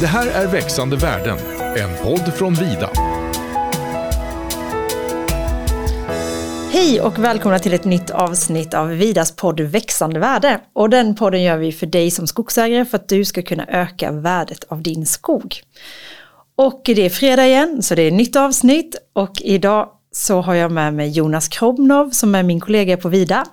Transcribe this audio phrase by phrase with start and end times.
[0.00, 1.38] Det här är Växande världen,
[1.76, 2.90] en podd från Vida.
[6.70, 10.60] Hej och välkomna till ett nytt avsnitt av Vidas podd Växande värde.
[10.72, 14.12] Och den podden gör vi för dig som skogsägare för att du ska kunna öka
[14.12, 15.60] värdet av din skog.
[16.56, 18.96] Och det är fredag igen, så det är ett nytt avsnitt.
[19.12, 23.44] Och idag så har jag med mig Jonas Krobnov som är min kollega på Vida.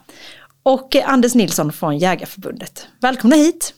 [0.63, 2.87] Och Anders Nilsson från Jägarförbundet.
[3.01, 3.73] Välkomna hit!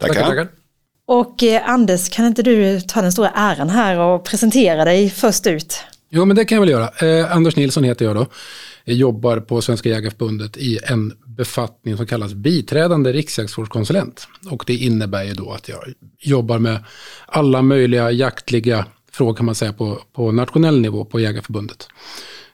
[0.00, 0.22] Tackar.
[0.22, 0.63] tackar.
[1.06, 5.46] Och eh, Anders, kan inte du ta den stora äran här och presentera dig först
[5.46, 5.84] ut?
[6.10, 6.88] Jo, men det kan jag väl göra.
[7.08, 8.26] Eh, Anders Nilsson heter jag då.
[8.84, 14.28] Jag jobbar på Svenska Jägareförbundet i en befattning som kallas biträdande riksjaktvårdskonsulent.
[14.50, 15.78] Och det innebär ju då att jag
[16.20, 16.84] jobbar med
[17.26, 21.88] alla möjliga jaktliga frågor kan man säga på, på nationell nivå på Jägareförbundet.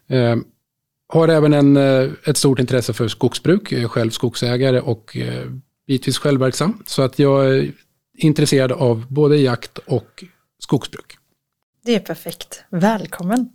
[0.09, 0.37] Eh,
[1.13, 5.47] har även en, eh, ett stort intresse för skogsbruk, jag är själv skogsägare och eh,
[5.87, 6.83] bitvis självverksam.
[6.87, 7.65] Så att jag eh,
[8.25, 10.25] intresserad av både jakt och
[10.59, 11.17] skogsbruk.
[11.85, 12.63] Det är perfekt.
[12.71, 13.49] Välkommen.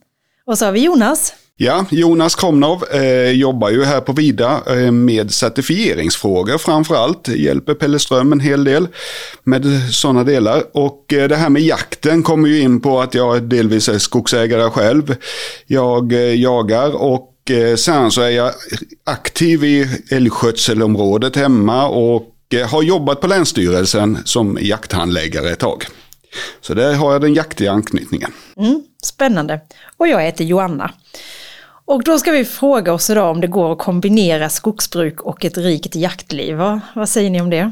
[0.45, 1.33] Och så har vi Jonas.
[1.57, 7.27] Ja, Jonas Kromnov eh, jobbar ju här på Vida eh, med certifieringsfrågor framförallt.
[7.27, 8.87] Hjälper Pelle Ström en hel del
[9.43, 10.63] med sådana delar.
[10.73, 14.69] Och eh, det här med jakten kommer ju in på att jag delvis är skogsägare
[14.69, 15.15] själv.
[15.67, 18.51] Jag eh, jagar och eh, sen så är jag
[19.03, 25.85] aktiv i älgskötselområdet hemma och Eh, har jobbat på Länsstyrelsen som jakthandläggare ett tag.
[26.61, 28.31] Så där har jag den jaktiga anknytningen.
[28.57, 29.61] Mm, spännande.
[29.97, 30.91] Och jag heter Joanna.
[31.85, 35.57] Och då ska vi fråga oss idag om det går att kombinera skogsbruk och ett
[35.57, 36.57] rikt jaktliv.
[36.95, 37.71] Vad säger ni om det?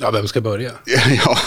[0.00, 0.70] Ja, vem ska börja?
[1.24, 1.38] Ja,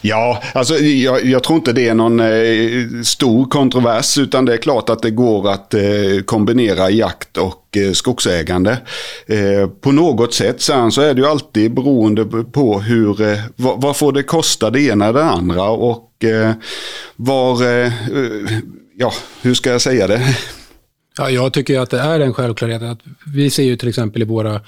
[0.00, 4.56] ja alltså, jag, jag, tror inte det är någon eh, stor kontrovers utan det är
[4.56, 5.82] klart att det går att eh,
[6.24, 8.78] kombinera jakt och eh, skogsägande.
[9.26, 13.80] Eh, på något sätt sen så är det ju alltid beroende på hur, eh, vad,
[13.80, 16.52] vad, får det kosta det ena eller det andra och eh,
[17.16, 17.62] var,
[18.96, 19.12] ja,
[19.42, 20.36] hur ska jag säga det?
[21.18, 22.82] Ja, jag tycker att det är en självklarhet.
[22.82, 23.00] Att
[23.34, 24.60] vi ser ju till exempel i våra,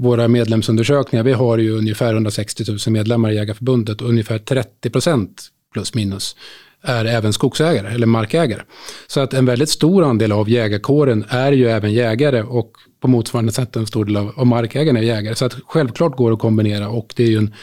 [0.00, 5.48] våra medlemsundersökningar, vi har ju ungefär 160 000 medlemmar i Jägarförbundet och ungefär 30 procent
[5.72, 6.36] plus minus
[6.82, 8.62] är även skogsägare eller markägare.
[9.06, 13.52] Så att en väldigt stor andel av jägarkåren är ju även jägare och på motsvarande
[13.52, 15.34] sätt en stor del av, av markägarna är jägare.
[15.34, 17.54] Så att självklart går det att kombinera och det är ju en,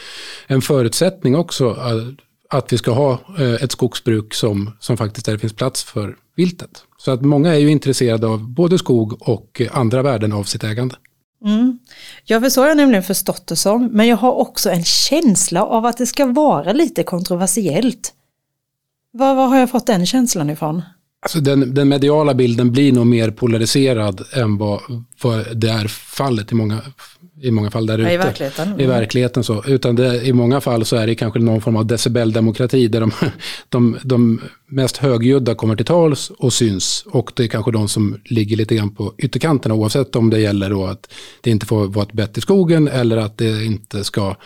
[0.46, 2.02] en förutsättning också att,
[2.50, 6.16] att vi ska ha eh, ett skogsbruk som, som faktiskt där det finns plats för
[6.36, 6.82] viltet.
[6.98, 10.94] Så att många är ju intresserade av både skog och andra värden av sitt ägande.
[11.44, 11.78] Mm.
[12.24, 13.86] Ja, för så har jag nämligen förstått det som.
[13.86, 18.14] Men jag har också en känsla av att det ska vara lite kontroversiellt.
[19.10, 20.82] Var, var har jag fått den känslan ifrån?
[21.20, 24.80] Alltså den, den, mediala bilden blir nog mer polariserad än vad,
[25.22, 26.80] vad det är fallet i många,
[27.42, 28.12] i många fall där ute.
[28.12, 28.68] I verkligheten.
[28.68, 28.80] Mm.
[28.80, 29.64] I verkligheten så.
[29.66, 33.12] Utan det, i många fall så är det kanske någon form av decibeldemokrati där de,
[33.68, 34.40] de, de
[34.70, 37.04] mest högljudda kommer till tals och syns.
[37.06, 40.70] Och det är kanske de som ligger lite grann på ytterkanterna oavsett om det gäller
[40.70, 44.36] då att det inte får vara ett bett i skogen eller att, det inte ska,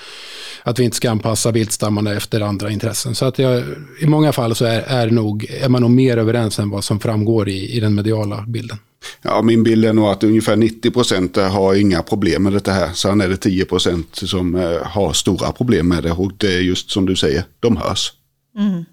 [0.62, 3.14] att vi inte ska anpassa viltstammarna efter andra intressen.
[3.14, 3.62] Så att jag,
[4.00, 7.00] i många fall så är, är, nog, är man nog mer överens än vad som
[7.00, 8.78] framgår i, i den mediala bilden.
[9.22, 12.92] Ja, min bild är nog att ungefär 90 procent har inga problem med det här.
[12.92, 16.12] Sen är det 10 procent som eh, har stora problem med det.
[16.12, 18.12] Och det är just som du säger, de hörs.
[18.58, 18.84] Mm.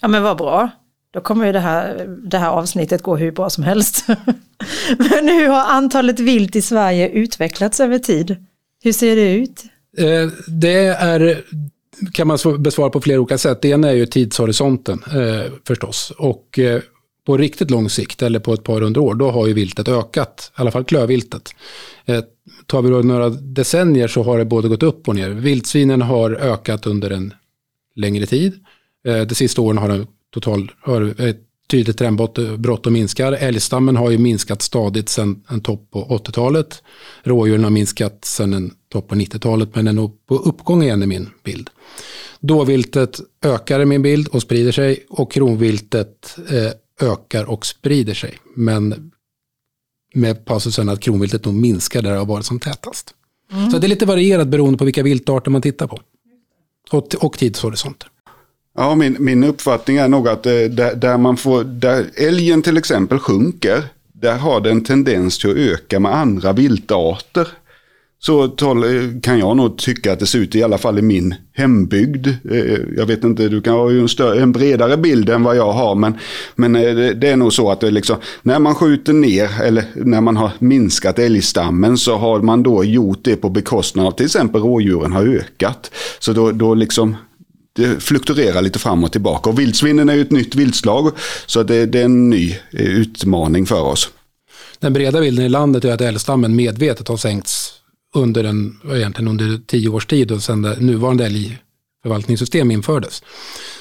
[0.00, 0.70] Ja men vad bra.
[1.10, 4.04] Då kommer ju det här, det här avsnittet gå hur bra som helst.
[4.98, 8.36] men hur har antalet vilt i Sverige utvecklats över tid?
[8.82, 9.64] Hur ser det ut?
[9.98, 11.44] Eh, det är
[12.12, 13.62] kan man besvara på flera olika sätt.
[13.62, 16.12] Det ena är ju tidshorisonten eh, förstås.
[16.18, 16.80] Och eh,
[17.28, 20.52] på riktigt lång sikt, eller på ett par hundra år, då har ju viltet ökat.
[20.58, 21.54] I alla fall klövviltet.
[22.04, 22.20] Eh,
[22.66, 25.30] tar vi då några decennier så har det både gått upp och ner.
[25.30, 27.34] Vildsvinen har ökat under en
[27.96, 28.52] längre tid.
[29.06, 31.40] Eh, de sista åren har den total, har ett
[31.70, 33.32] tydligt trendbrott och minskar.
[33.32, 36.82] Älgstammen har ju minskat stadigt sedan en topp på 80-talet.
[37.22, 41.06] Rådjuren har minskat sedan en topp på 90-talet, men är nog på uppgång igen i
[41.06, 41.70] min bild.
[42.40, 48.38] Dåviltet ökar i min bild och sprider sig och kronviltet eh, ökar och sprider sig.
[48.54, 49.10] Men
[50.14, 53.14] med passusen att kronviltet nog minskar där det har varit som tätast.
[53.52, 53.70] Mm.
[53.70, 56.00] Så det är lite varierat beroende på vilka viltarter man tittar på.
[56.90, 58.08] Och, och tidshorisonter.
[58.76, 62.76] Ja, min, min uppfattning är nog att eh, där, där, man får, där älgen till
[62.76, 67.48] exempel sjunker, där har den tendens till att öka med andra viltarter.
[68.20, 71.34] Så eh, kan jag nog tycka att det ser ut i alla fall i min
[71.52, 72.26] hembygd.
[72.26, 75.72] Eh, jag vet inte, du kan ha en, större, en bredare bild än vad jag
[75.72, 75.94] har.
[75.94, 76.14] Men,
[76.54, 80.20] men eh, det är nog så att det liksom, när man skjuter ner eller när
[80.20, 84.60] man har minskat älgstammen så har man då gjort det på bekostnad av till exempel
[84.60, 85.90] rådjuren har ökat.
[86.18, 87.16] Så då, då liksom
[87.72, 89.50] det fluktuerar lite fram och tillbaka.
[89.50, 91.10] Och vildsvinen är ju ett nytt viltslag
[91.46, 94.10] så det, det är en ny utmaning för oss.
[94.78, 97.67] Den breda bilden i landet är att älgstammen medvetet har sänkts
[98.14, 103.22] under, en, egentligen under tio års tid och sedan det nuvarande älgförvaltningssystem infördes.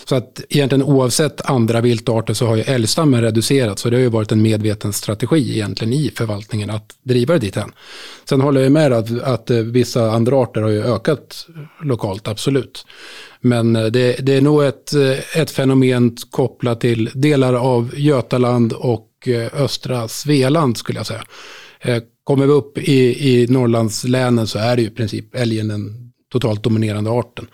[0.09, 4.09] Så att egentligen oavsett andra viltarter så har ju älgstammen reducerats och det har ju
[4.09, 7.71] varit en medveten strategi egentligen i förvaltningen att driva det dithän.
[8.29, 11.47] Sen håller jag med att, att eh, vissa andra arter har ju ökat
[11.83, 12.85] lokalt, absolut.
[13.41, 18.73] Men eh, det, det är nog ett, eh, ett fenomen kopplat till delar av Götaland
[18.73, 19.03] och
[19.53, 21.23] östra Svealand skulle jag säga.
[22.23, 26.63] Kommer vi upp i, i Norrlandslänen så är det ju i princip älgen den totalt
[26.63, 27.47] dominerande arten.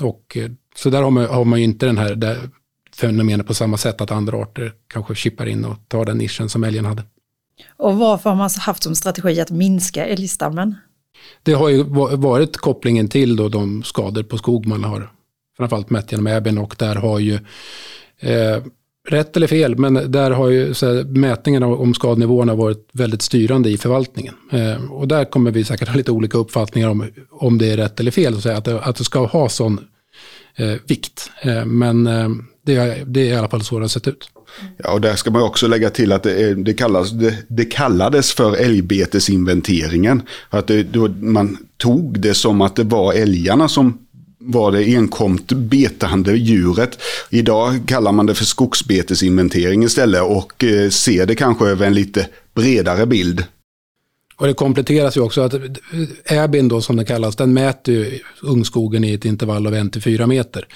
[0.00, 0.36] Och
[0.76, 2.50] så där har man, har man ju inte den här där
[2.96, 6.64] fenomenet på samma sätt att andra arter kanske chippar in och tar den nischen som
[6.64, 7.02] älgen hade.
[7.76, 10.74] Och varför har man haft som strategi att minska älgstammen?
[11.42, 11.82] Det har ju
[12.16, 15.10] varit kopplingen till då de skador på skog man har
[15.56, 17.34] framförallt mätt genom äben och där har ju
[18.20, 18.62] eh,
[19.06, 23.70] rätt eller fel, men där har ju så här, mätningarna om skadnivåerna varit väldigt styrande
[23.70, 24.34] i förvaltningen.
[24.52, 28.00] Eh, och där kommer vi säkert ha lite olika uppfattningar om, om det är rätt
[28.00, 29.80] eller fel, så att, det, att det ska ha sån
[30.56, 31.30] eh, vikt.
[31.42, 32.28] Eh, men eh,
[32.66, 34.30] det, det, är i alla fall så det har sett ut.
[34.76, 38.32] Ja, och där ska man också lägga till att det, det, kallas, det, det kallades
[38.32, 40.22] för älgbetesinventeringen.
[40.50, 43.98] Att det, då man tog det som att det var älgarna som
[44.46, 46.98] var det enkomt betande djuret.
[47.30, 52.28] Idag kallar man det för skogsbetesinventering istället och eh, ser det kanske över en lite
[52.54, 53.44] bredare bild.
[54.36, 58.18] Och det kompletteras ju också att eh, Äbin då som det kallas, den mäter ju
[58.42, 60.66] ungskogen i ett intervall av 1-4 meter.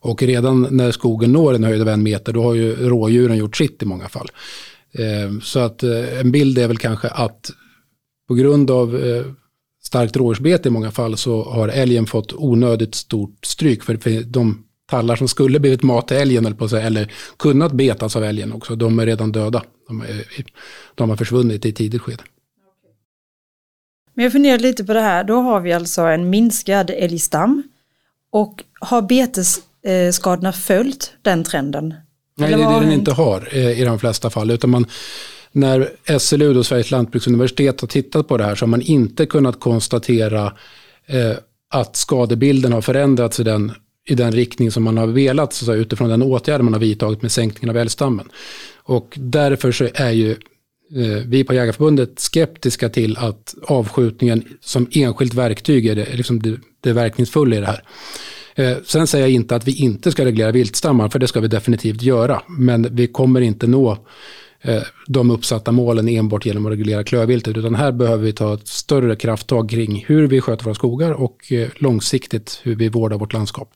[0.00, 3.56] Och redan när skogen når en höjd av en meter då har ju rådjuren gjort
[3.56, 4.28] sitt i många fall.
[4.92, 5.82] Eh, så att
[6.20, 7.50] en bild är väl kanske att
[8.28, 8.96] på grund av
[9.82, 13.82] starkt rådjursbete i många fall så har älgen fått onödigt stort stryk.
[13.82, 18.16] För de tallar som skulle blivit mat till älgen eller, på sig, eller kunnat betas
[18.16, 19.62] av älgen också, de är redan döda.
[19.88, 20.24] De, är,
[20.94, 22.22] de har försvunnit i tidigt skede.
[24.14, 27.62] Men jag funderar lite på det här, då har vi alltså en minskad älgstam
[28.30, 31.94] och har betesskadorna följt den trenden?
[32.36, 34.86] Nej, det är det den inte har eh, i de flesta fall, utan man
[35.52, 39.60] när SLU, då Sveriges lantbruksuniversitet, har tittat på det här så har man inte kunnat
[39.60, 40.52] konstatera
[41.06, 41.32] eh,
[41.70, 43.72] att skadebilden har förändrats i den,
[44.08, 47.32] i den riktning som man har velat så utifrån den åtgärd man har vidtagit med
[47.32, 48.28] sänkningen av älgstammen.
[48.76, 55.34] Och därför så är ju eh, vi på Jägarförbundet skeptiska till att avskjutningen som enskilt
[55.34, 57.82] verktyg är det, liksom det, det verkningsfulla i det här.
[58.54, 61.48] Eh, sen säger jag inte att vi inte ska reglera viltstammar, för det ska vi
[61.48, 62.42] definitivt göra.
[62.48, 63.98] Men vi kommer inte nå
[64.62, 67.56] Eh, de uppsatta målen enbart genom att reglera klövviltet.
[67.56, 71.52] Utan här behöver vi ta ett större krafttag kring hur vi sköter våra skogar och
[71.52, 73.70] eh, långsiktigt hur vi vårdar vårt landskap.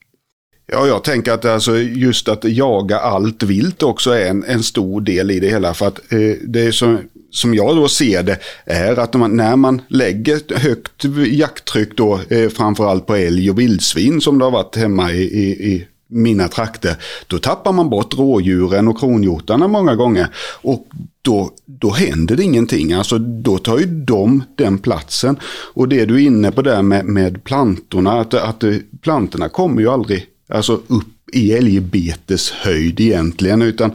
[0.67, 5.00] Ja, jag tänker att alltså just att jaga allt vilt också är en, en stor
[5.00, 5.75] del i det hela.
[5.75, 6.99] För att eh, det är som,
[7.31, 12.20] som jag då ser det är att man, när man lägger ett högt jakttryck då
[12.28, 16.49] eh, framförallt på älg och vildsvin som det har varit hemma i, i, i mina
[16.49, 20.29] trakter, då tappar man bort rådjuren och kronhjortarna många gånger.
[20.62, 20.87] Och
[21.23, 22.93] då, då händer det ingenting.
[22.93, 25.37] Alltså då tar ju de den platsen.
[25.75, 29.81] Och det du är inne på där med, med plantorna, att, att eh, plantorna kommer
[29.81, 33.62] ju aldrig alltså upp i älgbeteshöjd egentligen.
[33.62, 33.92] Utan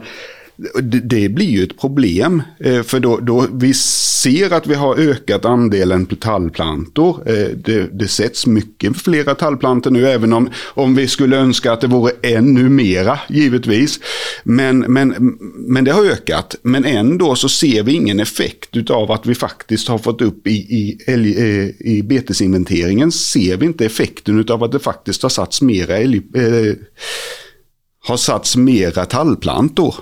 [1.02, 2.42] det blir ju ett problem.
[2.60, 7.22] Eh, för då, då vi ser att vi har ökat andelen tallplantor.
[7.26, 11.80] Eh, det, det sätts mycket flera tallplantor nu, även om, om vi skulle önska att
[11.80, 14.00] det vore ännu mera, givetvis.
[14.44, 16.56] Men, men, men det har ökat.
[16.62, 20.50] Men ändå så ser vi ingen effekt av att vi faktiskt har fått upp i,
[20.50, 23.12] i, eh, i betesinventeringen.
[23.12, 26.74] Ser vi inte effekten av att det faktiskt har satts mera, älg, eh,
[28.00, 29.94] har satts mera tallplantor.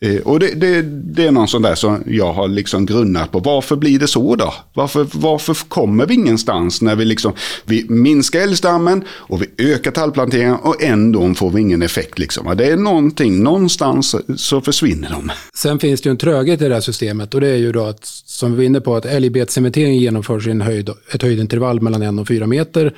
[0.00, 3.38] Eh, och det, det, det, är någon sån där som jag har liksom grunnat på.
[3.38, 4.54] Varför blir det så då?
[4.74, 7.32] Varför, varför kommer vi ingenstans när vi liksom
[7.64, 12.18] vi minskar älgstammen och vi ökar tallplanteringen och ändå får vi ingen effekt.
[12.18, 12.56] Liksom.
[12.56, 15.30] Det är någonting, någonstans så försvinner de.
[15.54, 17.84] Sen finns det ju en tröghet i det här systemet och det är ju då
[17.84, 22.02] att, som vi var inne på, att älgbetsinventeringen genomförs i en höjd, ett höjdintervall mellan
[22.02, 22.94] en och fyra meter.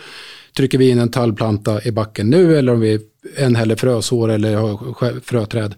[0.56, 3.00] Trycker vi in en tallplanta i backen nu eller om vi
[3.36, 5.74] en hellre frösår eller har fröträd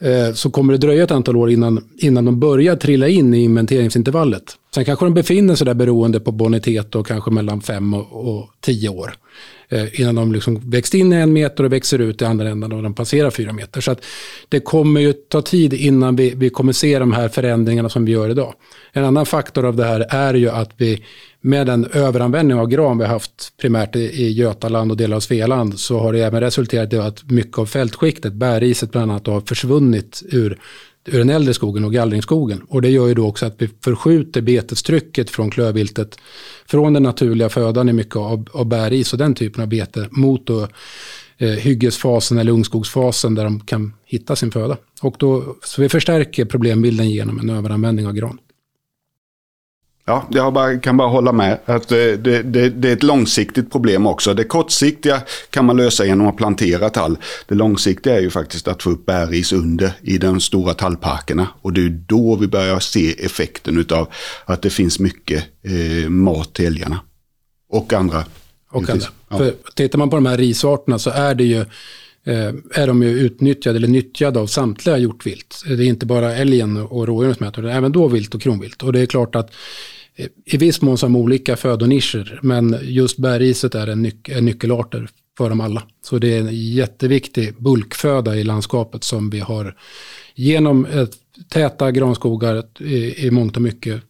[0.00, 3.38] Eh, så kommer det dröja ett antal år innan, innan de börjar trilla in i
[3.38, 4.56] inventeringsintervallet.
[4.78, 8.88] Sen kanske de befinner sig där beroende på bonitet och kanske mellan 5 och 10
[8.88, 9.14] år.
[9.68, 12.72] Eh, innan de liksom växt in i en meter och växer ut i andra änden
[12.72, 13.80] och de passerar 4 meter.
[13.80, 14.04] Så att
[14.48, 18.12] det kommer ju ta tid innan vi, vi kommer se de här förändringarna som vi
[18.12, 18.54] gör idag.
[18.92, 21.04] En annan faktor av det här är ju att vi
[21.40, 25.78] med den överanvändning av gran vi har haft primärt i Götaland och delar av Svealand
[25.78, 30.22] så har det även resulterat i att mycket av fältskiktet, bäriset bland annat, har försvunnit
[30.30, 30.58] ur
[31.12, 32.62] ur den äldre skogen och gallringsskogen.
[32.68, 36.18] Och det gör ju då också att vi förskjuter betestrycket från klövviltet
[36.66, 40.46] från den naturliga födan i mycket av, av bäris och den typen av bete mot
[40.46, 40.68] då,
[41.38, 44.76] eh, hyggesfasen eller ungskogsfasen där de kan hitta sin föda.
[45.02, 48.38] Och då, så vi förstärker problembilden genom en överanvändning av gran.
[50.08, 51.58] Ja, jag bara, kan bara hålla med.
[51.64, 54.34] Att det, det, det, det, är ett långsiktigt problem också.
[54.34, 57.18] Det kortsiktiga kan man lösa genom att plantera tall.
[57.48, 61.48] Det långsiktiga är ju faktiskt att få upp bäris under i de stora tallparkerna.
[61.62, 64.08] Och det är då vi börjar se effekten av
[64.44, 67.00] att det finns mycket eh, mat till älgarna.
[67.70, 68.24] Och andra.
[68.70, 69.06] Och andra.
[69.28, 69.38] Ja.
[69.38, 71.60] För tittar man på de här risarterna så är det ju
[72.26, 75.62] eh, är de ju utnyttjade eller nyttjade av samtliga hjortvilt.
[75.66, 78.82] Det är inte bara älgen och rådjuren som äter det, även då vilt och kronvilt.
[78.82, 79.50] Och det är klart att
[80.44, 85.08] i viss mån som olika födonischer, men just bärriset är en, nyc en nyckelarter
[85.38, 85.82] för dem alla.
[86.04, 89.76] Så det är en jätteviktig bulkföda i landskapet som vi har
[90.34, 91.12] genom ett,
[91.48, 94.02] täta granskogar i, i mångt och mycket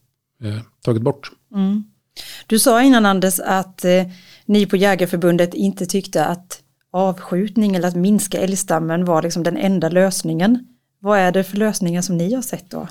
[0.44, 1.30] eh, tagit bort.
[1.54, 1.84] Mm.
[2.46, 4.06] Du sa innan Anders att eh,
[4.46, 9.88] ni på Jägarförbundet inte tyckte att avskjutning eller att minska älgstammen var liksom den enda
[9.88, 10.66] lösningen.
[11.00, 12.88] Vad är det för lösningar som ni har sett då?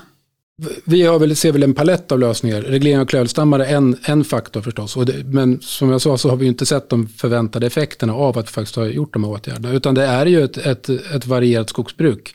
[0.84, 2.62] Vi har väl, ser väl en palett av lösningar.
[2.62, 4.94] Reglering av klövstammar är en, en faktor förstås.
[4.94, 8.46] Det, men som jag sa så har vi inte sett de förväntade effekterna av att
[8.46, 9.72] vi faktiskt har gjort de här åtgärderna.
[9.72, 12.34] Utan det är ju ett, ett, ett varierat skogsbruk.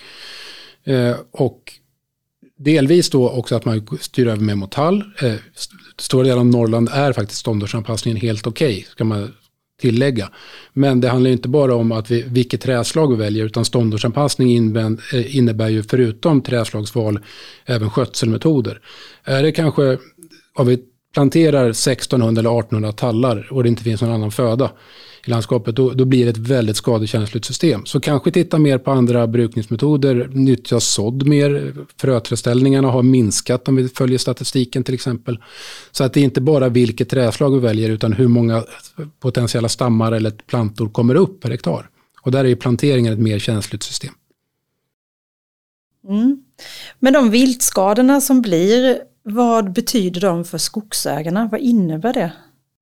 [0.84, 1.74] Eh, och
[2.58, 5.04] delvis då också att man styr över mer mot tall.
[5.22, 5.34] Eh,
[5.98, 8.88] stora delar av Norrland är faktiskt ståndårsanpassningen helt okej.
[8.94, 9.28] Okay,
[9.82, 10.30] tillägga.
[10.74, 15.36] Men det handlar inte bara om att vi, vilket träslag vi väljer utan ståndårsanpassning eh,
[15.38, 17.20] innebär ju förutom träslagsval
[17.66, 18.80] även skötselmetoder.
[19.24, 19.98] Är det kanske,
[20.56, 20.80] om vi
[21.14, 24.72] planterar 1600 eller 1800 tallar och det inte finns någon annan föda
[25.26, 27.86] i landskapet, då, då blir det ett väldigt skadekänsligt system.
[27.86, 33.90] Så kanske titta mer på andra brukningsmetoder, nyttja sådd mer, fröträställningarna har minskat om vi
[33.90, 35.40] följer statistiken till exempel.
[35.92, 38.64] Så att det är inte bara vilket träslag vi väljer utan hur många
[39.20, 41.90] potentiella stammar eller plantor kommer upp per hektar.
[42.22, 44.14] Och där är planteringen ett mer känsligt system.
[46.10, 46.44] Mm.
[47.00, 51.50] Men de viltskadorna som blir, vad betyder de för skogsägarna?
[51.52, 52.32] Vad innebär det?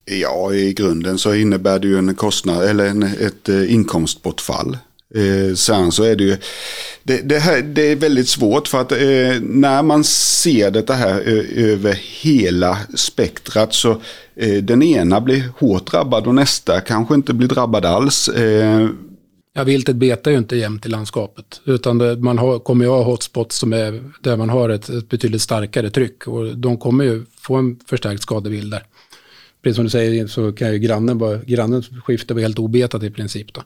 [0.06, 4.78] Ja, i grunden så innebär det ju en kostnad eller en, ett eh, inkomstbortfall.
[5.16, 6.38] Eh, sen så är det ju,
[7.04, 11.14] det, det, här, det är väldigt svårt för att eh, när man ser det här
[11.28, 13.92] eh, över hela spektrat så
[14.36, 18.28] eh, den ena blir hårt drabbad och nästa kanske inte blir drabbad alls.
[18.30, 18.90] Eh,
[19.54, 21.62] Ja, viltet betar ju inte jämt i landskapet.
[21.66, 25.10] Utan det, man har, kommer ju ha hotspots som är, där man har ett, ett
[25.10, 26.28] betydligt starkare tryck.
[26.28, 28.84] Och de kommer ju få en förstärkt skadebild där
[29.64, 33.12] precis som du säger så kan ju grannen, bara, grannen skifta vara helt obetat i
[33.12, 33.54] princip.
[33.54, 33.64] Då.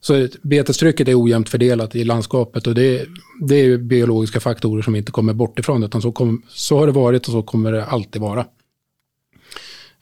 [0.00, 3.06] Så betestrycket är ojämnt fördelat i landskapet och det,
[3.40, 6.92] det är biologiska faktorer som inte kommer bort ifrån utan så, kom, så har det
[6.92, 8.46] varit och så kommer det alltid vara.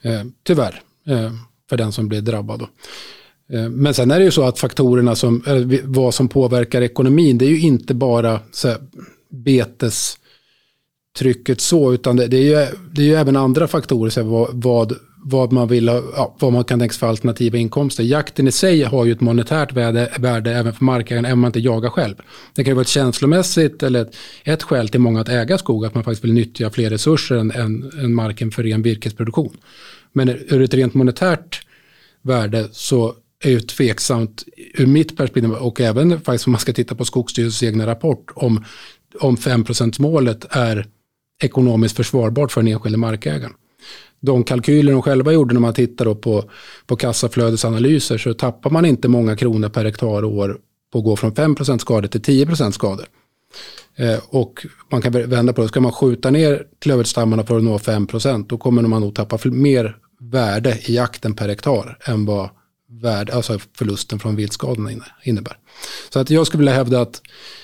[0.01, 1.31] Eh, tyvärr, eh,
[1.69, 2.59] för den som blir drabbad.
[2.59, 2.69] Då.
[3.57, 7.37] Eh, men sen är det ju så att faktorerna som, eh, vad som påverkar ekonomin,
[7.37, 8.77] det är ju inte bara så här,
[9.29, 14.27] betestrycket så, utan det, det, är ju, det är ju även andra faktorer, så här,
[14.27, 14.93] vad, vad
[15.25, 18.03] vad man, vill ha, ja, vad man kan tänka sig för alternativa inkomster.
[18.03, 21.49] Jakten i sig har ju ett monetärt värde, värde även för markägaren, även om man
[21.49, 22.15] inte jagar själv.
[22.55, 25.85] Det kan ju vara ett känslomässigt eller ett, ett skäl till många att äga skog,
[25.85, 29.57] att man faktiskt vill nyttja fler resurser än, än, än marken för ren virkesproduktion.
[30.13, 31.67] Men ur ett rent monetärt
[32.21, 36.95] värde så är ju tveksamt ur mitt perspektiv och även faktiskt om man ska titta
[36.95, 38.65] på Skogsstyrelsens egna rapport om,
[39.19, 39.65] om 5
[39.99, 40.87] målet är
[41.43, 43.53] ekonomiskt försvarbart för den enskilde markägaren
[44.25, 46.43] de kalkyler de själva gjorde när man tittar på,
[46.87, 50.57] på kassaflödesanalyser så tappar man inte många kronor per hektar och år
[50.91, 53.05] på att gå från 5% skador till 10 skador.
[53.95, 57.77] Eh, och man kan vända på det, ska man skjuta ner klöverstammarna för att nå
[57.77, 62.49] 5% då kommer man nog tappa mer värde i jakten per hektar än vad
[63.01, 64.91] värde, alltså förlusten från viltskadorna
[65.23, 65.57] innebär.
[66.09, 67.21] Så att jag skulle vilja hävda att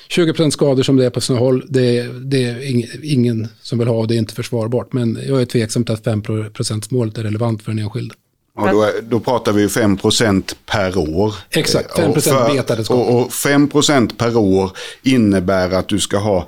[0.10, 3.96] 20% skador som det är på sina håll, det, det är ingen som vill ha
[3.96, 4.94] och det är inte försvarbart.
[4.94, 8.16] Men jag är tveksam till att 5% målet är relevant för den enskilde.
[8.56, 11.36] Ja, då, då pratar vi 5% per år.
[11.50, 13.04] Exakt, 5% och för, betade skador.
[13.04, 14.72] Och, och 5% per år
[15.04, 16.48] innebär att du ska ha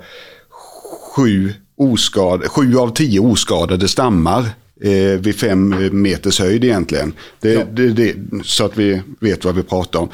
[1.14, 4.50] sju oskad, sju av tio oskadade stammar
[4.82, 5.68] eh, vid fem
[6.02, 7.12] meters höjd egentligen.
[7.40, 7.64] Det, ja.
[7.72, 10.08] det, det, så att vi vet vad vi pratar om.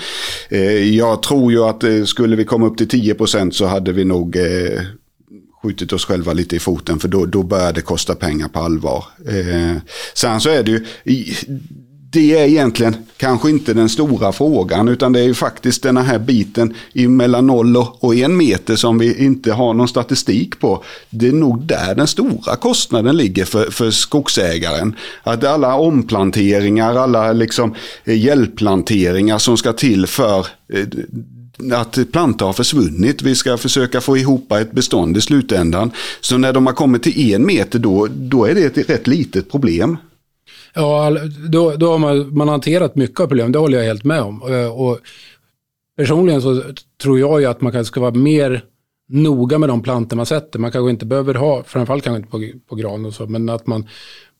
[0.48, 3.92] Eh, jag tror ju att eh, skulle vi komma upp till 10 procent så hade
[3.92, 4.80] vi nog eh,
[5.62, 9.04] skjutit oss själva lite i foten för då, då börjar det kosta pengar på allvar.
[9.28, 9.76] Eh,
[10.14, 10.84] sen så är det ju,
[12.10, 16.18] det är egentligen kanske inte den stora frågan utan det är ju faktiskt den här
[16.18, 20.84] biten mellan 0 och 1 meter som vi inte har någon statistik på.
[21.10, 24.96] Det är nog där den stora kostnaden ligger för, för skogsägaren.
[25.22, 27.74] Att alla omplanteringar, alla liksom
[28.04, 30.86] eh, hjälpplanteringar som ska till för eh,
[31.72, 33.22] att planta har försvunnit.
[33.22, 35.90] Vi ska försöka få ihop ett bestånd i slutändan.
[36.20, 39.50] Så när de har kommit till en meter då, då är det ett rätt litet
[39.50, 39.96] problem.
[40.74, 41.16] Ja,
[41.48, 44.42] då, då har man, man hanterat mycket av problemet, det håller jag helt med om.
[44.52, 44.98] Eh, och
[45.96, 46.62] personligen så
[47.02, 48.64] tror jag ju att man kanske ska vara mer
[49.08, 50.58] noga med de plantor man sätter.
[50.58, 53.66] Man kanske inte behöver ha, framförallt kanske inte på, på gran och så, men att
[53.66, 53.88] man,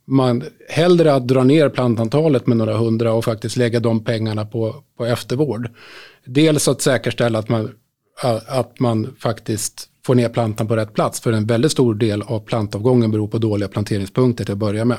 [0.07, 4.75] man hellre att dra ner plantantalet med några hundra och faktiskt lägga de pengarna på,
[4.99, 5.69] på eftervård.
[6.25, 7.71] Dels att säkerställa att man,
[8.47, 12.41] att man faktiskt får ner plantan på rätt plats, för en väldigt stor del av
[12.41, 14.99] plantavgången beror på dåliga planteringspunkter till att börja med.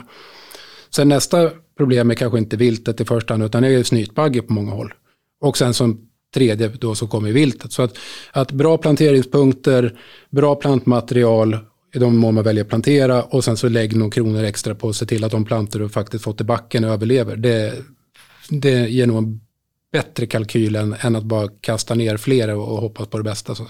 [0.95, 4.53] Sen nästa problem är kanske inte viltet i första hand, utan det är snytbagge på
[4.53, 4.93] många håll.
[5.41, 7.71] Och sen som tredje då så kommer viltet.
[7.71, 7.97] Så att,
[8.31, 11.57] att bra planteringspunkter, bra plantmaterial
[11.95, 14.89] i de mån man väljer att plantera och sen så lägg några kronor extra på
[14.89, 17.35] att se till att de plantor du faktiskt fått i backen överlever.
[17.35, 17.73] Det,
[18.49, 19.41] det ger nog en
[19.91, 23.55] bättre kalkyl än, än att bara kasta ner flera och, och hoppas på det bästa.
[23.55, 23.67] Så.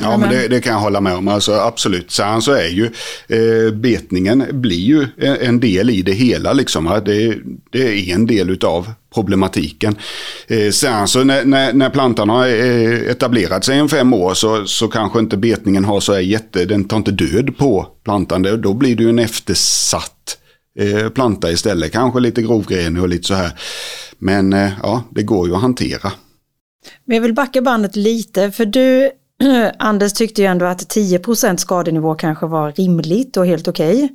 [0.00, 1.28] Ja, men det, det, kan jag hålla med om.
[1.28, 2.10] Alltså, absolut.
[2.10, 2.90] Sen så är ju
[3.28, 6.52] eh, betningen blir ju en, en, del i det hela.
[6.52, 7.00] Liksom.
[7.04, 7.38] Det,
[7.70, 9.96] det är en del av problematiken.
[10.46, 14.34] Eh, sen så när, när, när, plantan har eh, etablerat sig i en fem år
[14.34, 18.42] så, så kanske inte betningen har så jätte, den tar inte död på plantan.
[18.42, 20.38] Då blir det ju en eftersatt
[20.78, 21.92] eh, planta istället.
[21.92, 23.50] Kanske lite grovgrenig och lite så här.
[24.18, 26.12] Men eh, ja, det går ju att hantera.
[27.04, 29.10] Men jag vill backa bandet lite, för du
[29.78, 34.04] Anders tyckte ju ändå att 10% skadenivå kanske var rimligt och helt okej.
[34.04, 34.08] Okay.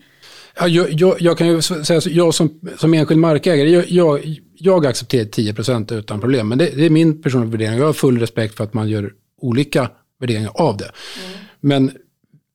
[0.60, 4.86] Ja, jag, jag, jag, kan ju säga jag som, som enskild markägare, jag, jag, jag
[4.86, 6.48] accepterar 10% utan problem.
[6.48, 7.80] Men det, det, är min personliga värdering.
[7.80, 10.92] Jag har full respekt för att man gör olika värderingar av det.
[11.26, 11.38] Mm.
[11.60, 11.92] Men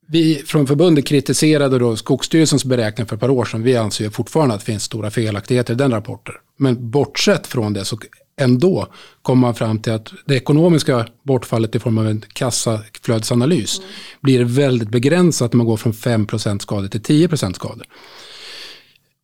[0.09, 3.63] vi från förbundet kritiserade då Skogsstyrelsens beräkning för ett par år sedan.
[3.63, 6.35] Vi anser fortfarande att det finns stora felaktigheter i den rapporten.
[6.59, 7.99] Men bortsett från det så
[8.43, 8.87] ändå
[9.23, 13.91] kommer man fram till att det ekonomiska bortfallet i form av en kassaflödesanalys mm.
[14.21, 17.87] blir väldigt begränsat när man går från 5% skador till 10% skador.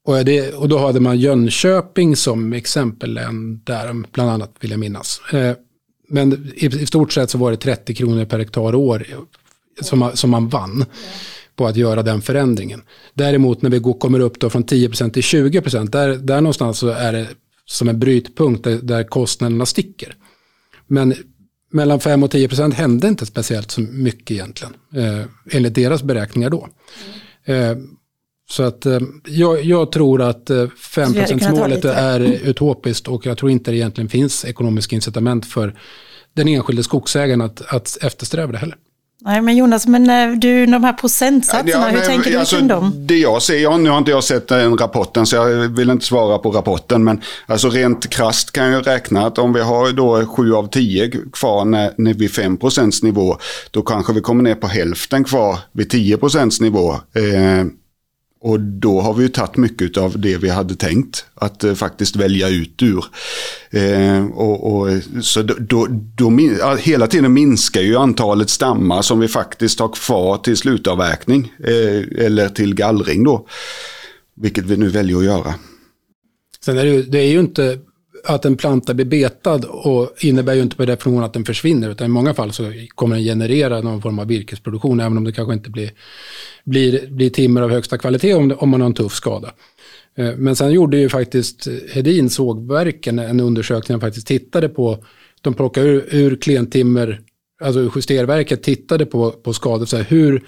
[0.04, 3.14] Och, det, och då hade man Jönköping som exempel
[3.64, 5.20] där, bland annat vill jag minnas.
[5.33, 5.57] Eh,
[6.09, 9.07] men i, i, stort sett så var det 30 kronor per hektar år
[9.81, 10.85] som, som man vann
[11.57, 12.83] på att göra den förändringen.
[13.14, 16.88] Däremot när vi går, kommer upp då från 10% till 20 där, där någonstans så
[16.88, 17.26] är det
[17.70, 20.14] som en brytpunkt där, där kostnaderna sticker.
[20.87, 21.14] Men
[21.72, 26.50] mellan 5 och 10 procent hände inte speciellt så mycket egentligen, eh, enligt deras beräkningar
[26.50, 26.68] då.
[27.46, 27.70] Mm.
[27.70, 27.85] Eh,
[28.50, 31.12] så att eh, jag, jag, tror att eh, 5
[31.50, 35.78] målet är utopiskt och jag tror inte det egentligen finns ekonomiska incitament för
[36.35, 38.76] den enskilde skogsägaren att, att eftersträva det heller.
[39.20, 42.68] Nej men Jonas, men eh, du, de här procentsatserna, ja, hur tänker du alltså, kring
[42.68, 42.92] dem?
[43.07, 46.07] Det jag ser, ja, nu har inte jag sett den rapporten så jag vill inte
[46.07, 47.04] svara på rapporten.
[47.04, 51.11] Men alltså rent krast kan jag räkna att om vi har då 7 av 10
[51.33, 52.59] kvar när, när vi 5
[53.02, 53.37] nivå,
[53.70, 56.18] då kanske vi kommer ner på hälften kvar vid 10
[56.61, 56.92] nivå.
[56.92, 57.64] Eh,
[58.40, 62.16] och då har vi ju tagit mycket av det vi hade tänkt att eh, faktiskt
[62.16, 63.05] välja ut ur.
[63.70, 66.31] Eh, och, och, så då, då, då,
[66.81, 72.48] hela tiden minskar ju antalet stammar som vi faktiskt har kvar till slutavverkning eh, eller
[72.48, 73.46] till gallring då.
[74.37, 75.55] Vilket vi nu väljer att göra.
[76.64, 77.79] Sen är det, ju, det är ju inte
[78.24, 82.07] att en planta blir betad och innebär ju inte på definition att den försvinner, utan
[82.07, 85.54] i många fall så kommer den generera någon form av virkesproduktion, även om det kanske
[85.54, 85.90] inte blir,
[86.64, 89.52] blir, blir timmer av högsta kvalitet om, om man har en tuff skada.
[90.16, 95.04] Eh, men sen gjorde ju faktiskt Hedin sågverken en undersökning där faktiskt tittade på,
[95.40, 97.20] de plockade ur, ur klentimmer,
[97.61, 100.44] alltså justerverket tittade på, på skador, så här, hur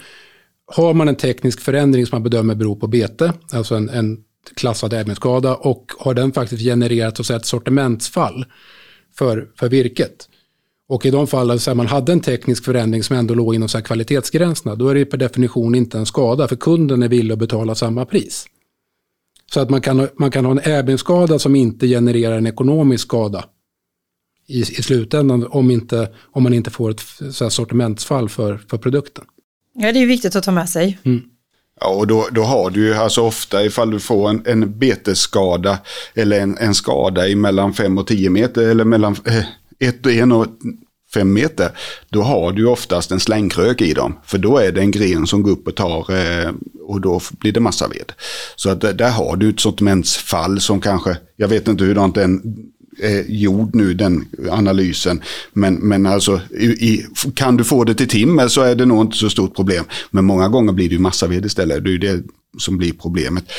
[0.75, 4.17] har man en teknisk förändring som man bedömer beror på bete, alltså en, en
[4.55, 8.45] klassad ävenskada och har den faktiskt genererat så ett sortimentsfall
[9.13, 10.29] för, för virket.
[10.87, 13.81] Och i de fallen så man hade en teknisk förändring som ändå låg inom så
[13.81, 17.75] kvalitetsgränserna, då är det per definition inte en skada, för kunden är villig att betala
[17.75, 18.45] samma pris.
[19.53, 23.45] Så att man kan, man kan ha en äbenskada som inte genererar en ekonomisk skada
[24.47, 27.01] i, i slutändan om, inte, om man inte får ett
[27.31, 29.25] så sortimentsfall för, för produkten.
[29.73, 30.99] Ja, det är viktigt att ta med sig.
[31.03, 31.21] Mm.
[31.81, 35.79] Ja, och då, då har du ju alltså ofta ifall du får en, en betesskada
[36.13, 40.11] eller en, en skada i mellan 5 och 10 meter eller mellan eh, 1 och
[40.11, 40.45] 1 och
[41.13, 41.71] 5 meter.
[42.09, 44.19] Då har du oftast en slängkrök i dem.
[44.25, 47.51] För då är det en gren som går upp och tar eh, och då blir
[47.51, 48.11] det massa ved.
[48.55, 52.41] Så att eh, där har du ett sortimentsfall som kanske, jag vet inte hur den
[52.99, 55.21] eh, gjord nu, den analysen.
[55.53, 59.17] Men, men alltså, i, kan du få det till timmer så är det nog inte
[59.17, 59.85] så stort problem.
[60.11, 61.83] Men många gånger blir det ju massaved istället.
[61.83, 62.23] Det är ju det
[62.57, 63.51] som blir problemet.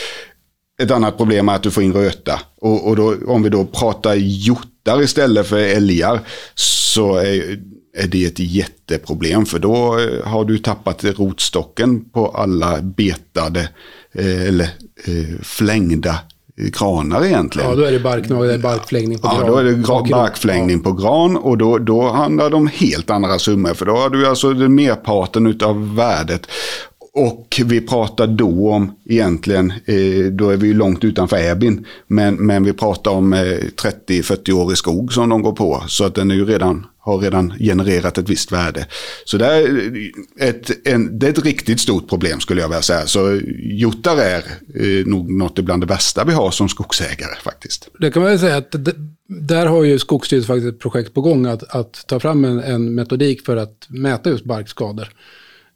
[0.83, 2.41] Ett annat problem är att du får in röta.
[2.61, 6.21] Och, och då, om vi då pratar hjortar istället för älgar
[6.55, 7.59] så är,
[7.97, 9.47] är det ett jätteproblem.
[9.47, 13.69] För då eh, har du tappat rotstocken på alla betade
[14.13, 14.69] eh, eller
[15.05, 16.19] eh, flängda
[16.57, 17.71] granar egentligen.
[17.71, 19.37] Ja, då är det barknagel, barkflängning på gran.
[19.41, 23.11] Ja, då är det gra- barkflängning på gran och då, då handlar det om helt
[23.11, 23.75] andra summor.
[23.75, 26.47] För då har du alltså den merparten av värdet.
[27.15, 32.35] Och vi pratar då om egentligen, eh, då är vi ju långt utanför Äbin, men,
[32.35, 35.83] men vi pratar om eh, 30-40 år i skog som de går på.
[35.87, 38.87] Så att den är ju redan, har redan genererat ett visst värde.
[39.25, 39.93] Så det är
[40.41, 43.07] ett, en, det är ett riktigt stort problem skulle jag vilja säga.
[43.07, 47.89] Så hjortar är eh, nog något bland det bästa vi har som skogsägare faktiskt.
[47.99, 48.75] Det kan man väl säga att
[49.27, 52.95] där har ju Skogsstyrelsen faktiskt ett projekt på gång att, att ta fram en, en
[52.95, 55.09] metodik för att mäta just barkskador.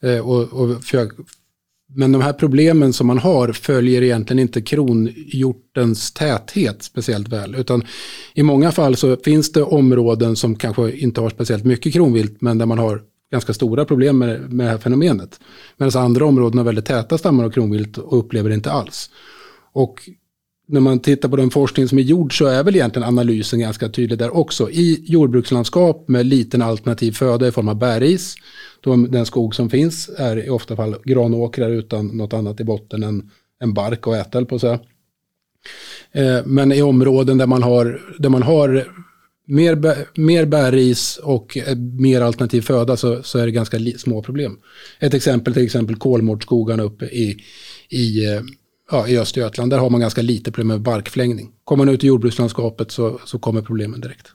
[0.02, 1.10] Eh, och, och för,
[1.96, 7.54] men de här problemen som man har följer egentligen inte kronhjortens täthet speciellt väl.
[7.54, 7.82] Utan
[8.34, 12.58] i många fall så finns det områden som kanske inte har speciellt mycket kronvilt men
[12.58, 15.40] där man har ganska stora problem med, med det här fenomenet.
[15.76, 19.10] Medan andra områden har väldigt täta stammar av kronvilt och upplever det inte alls.
[19.72, 20.00] Och
[20.68, 23.88] när man tittar på den forskning som är gjord så är väl egentligen analysen ganska
[23.88, 24.70] tydlig där också.
[24.70, 28.34] I jordbrukslandskap med liten alternativ föda i form av bäris
[28.80, 33.02] de, den skog som finns är i ofta fall granåkrar utan något annat i botten
[33.02, 33.30] än,
[33.62, 34.72] än bark och ätel på så.
[36.12, 38.88] Eh, men i områden där man har, där man har
[39.46, 44.58] mer, mer bärris och eh, mer alternativ föda så, så är det ganska små problem.
[45.00, 47.36] Ett exempel till exempel kolmårdsskogarna uppe i,
[47.88, 48.40] i, eh,
[48.90, 49.70] ja, i Östergötland.
[49.70, 51.50] Där har man ganska lite problem med barkflängning.
[51.64, 54.26] Kommer man ut i jordbrukslandskapet så, så kommer problemen direkt.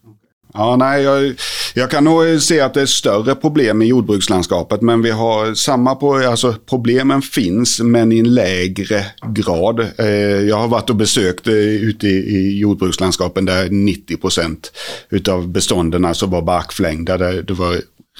[0.54, 1.34] Ja, nej, jag,
[1.74, 4.82] jag kan nog se att det är större problem i jordbrukslandskapet.
[4.82, 9.80] Men vi har samma på, alltså problemen finns men i en lägre grad.
[9.98, 10.08] Eh,
[10.50, 14.72] jag har varit och besökt eh, ute i, i jordbrukslandskapen där 90 procent
[15.10, 17.18] utav bestånden alltså var barkflängda.
[17.18, 17.76] Där det var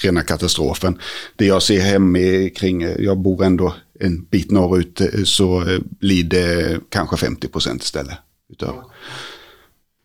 [0.06, 1.00] rena katastrofen.
[1.36, 6.80] Det jag ser hemma kring, jag bor ändå en bit norrut, eh, så blir det
[6.90, 8.18] kanske 50 procent istället.
[8.50, 8.84] Utav.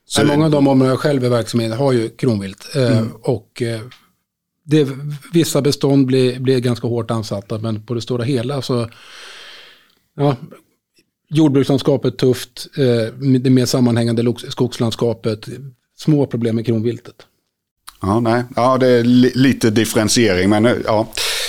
[0.08, 2.68] Så många av de områden jag själv är verksam i har ju kronvilt.
[2.74, 3.12] Eh, mm.
[3.22, 3.80] Och eh,
[4.64, 4.88] det,
[5.32, 8.88] vissa bestånd blir, blir ganska hårt ansatta, men på det stora hela så...
[10.18, 10.36] Ja,
[11.28, 15.48] jordbrukslandskapet tufft, eh, det mer sammanhängande skogslandskapet,
[15.96, 17.26] små problem med kronviltet.
[18.06, 18.42] Ja, nej.
[18.56, 21.08] ja det är li lite differentiering, men ja,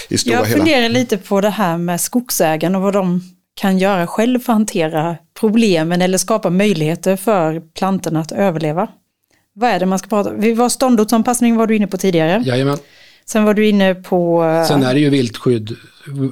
[0.10, 1.00] i stora Jag funderar hela.
[1.00, 3.22] lite på det här med skogsägarna och vad de
[3.56, 8.88] kan göra själv för att hantera problemen eller skapa möjligheter för plantorna att överleva.
[9.54, 10.42] Vad är det man ska prata om?
[10.42, 12.44] Vi var ståndortsanpassning var du inne på tidigare.
[12.46, 12.78] Jajamän.
[13.26, 14.44] Sen var du inne på...
[14.68, 15.76] Sen är det ju viltskydd,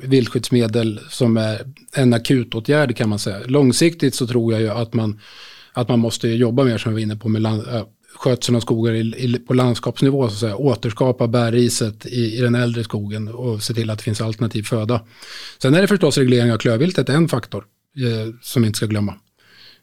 [0.03, 1.61] viltskyddsmedel som är
[1.95, 3.37] en akutåtgärd kan man säga.
[3.45, 5.19] Långsiktigt så tror jag ju att man,
[5.73, 7.63] att man måste jobba mer som vi var inne på med land,
[8.15, 12.55] skötseln av skogar i, i, på landskapsnivå, så att säga, återskapa bärriset i, i den
[12.55, 15.01] äldre skogen och se till att det finns alternativ föda.
[15.61, 17.65] Sen är det förstås reglering av klövviltet en faktor
[17.97, 19.15] eh, som vi inte ska glömma.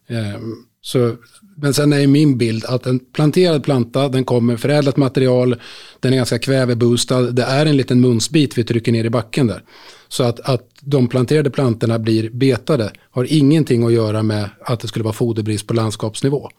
[0.08, 0.40] Eh,
[0.80, 1.16] så,
[1.56, 5.56] men sen är min bild att en planterad planta, den kommer förädlat material,
[6.00, 9.62] den är ganska kväveboostad, det är en liten munsbit vi trycker ner i backen där.
[10.08, 14.88] Så att, att de planterade plantorna blir betade har ingenting att göra med att det
[14.88, 16.50] skulle vara foderbrist på landskapsnivå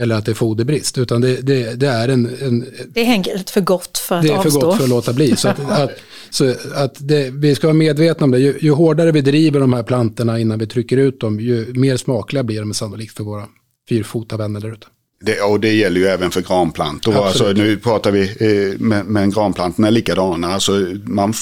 [0.00, 0.98] eller att det är foderbrist.
[0.98, 4.34] Utan det, det, det är en, en, Det är enkelt för gott för att avstå.
[4.34, 5.36] Det är för gott för att låta bli.
[5.36, 5.90] Så att, att,
[6.30, 8.38] så att det, vi ska vara medvetna om det.
[8.38, 11.96] Ju, ju, hårdare vi driver de här plantorna innan vi trycker ut dem, ju mer
[11.96, 13.46] smakliga blir de sannolikt för våra
[13.88, 14.86] fyrfota vänner där ute.
[15.24, 17.26] Det, och det gäller ju även för granplantor.
[17.26, 20.54] Alltså, nu pratar vi, eh, men, men granplantorna är likadana.
[20.54, 20.72] Alltså,
[21.04, 21.32] man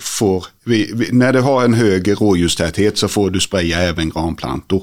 [0.00, 4.82] får, vi, vi, när du har en hög rådjurstäthet så får du spraya även granplantor.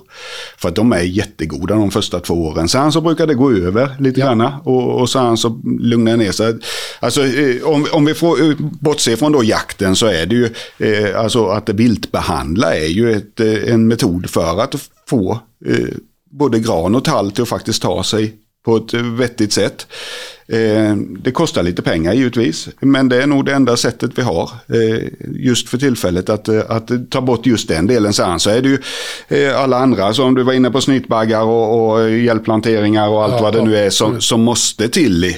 [0.58, 2.70] För att de är jättegoda de första två åren.
[2.70, 4.26] Sen så brukar det gå över lite ja.
[4.26, 6.58] grann och, och sen så lugnar det ner sig.
[7.00, 10.50] Alltså, eh, om, om vi får eh, bortse från då jakten så är det ju,
[10.78, 14.76] eh, alltså att viltbehandla är ju ett, eh, en metod för att
[15.10, 15.96] få eh,
[16.32, 19.88] både gran och tall till att faktiskt ta sig på ett vettigt sätt.
[20.48, 24.52] Eh, det kostar lite pengar givetvis, men det är nog det enda sättet vi har
[24.68, 28.14] eh, just för tillfället att, eh, att ta bort just den delen.
[28.14, 28.80] Sen så är det ju
[29.52, 33.54] alla andra som du var inne på, snytbaggar och, och hjälpplanteringar och allt ja, vad
[33.54, 34.22] det nu är som, mm.
[34.22, 35.36] som måste till.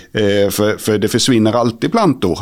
[0.51, 2.39] För, för det försvinner alltid plantor.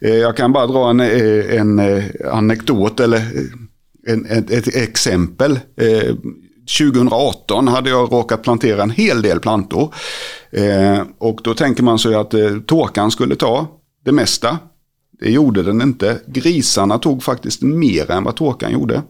[0.00, 3.22] Jag kan bara dra en, en anekdot eller
[4.06, 5.58] en, ett, ett exempel.
[6.78, 9.94] 2018 hade jag råkat plantera en hel del plantor.
[10.50, 13.66] Eh, och då tänker man sig att eh, tåkan skulle ta
[14.04, 14.58] det mesta.
[15.20, 16.20] Det gjorde den inte.
[16.26, 19.02] Grisarna tog faktiskt mer än vad tåkan gjorde.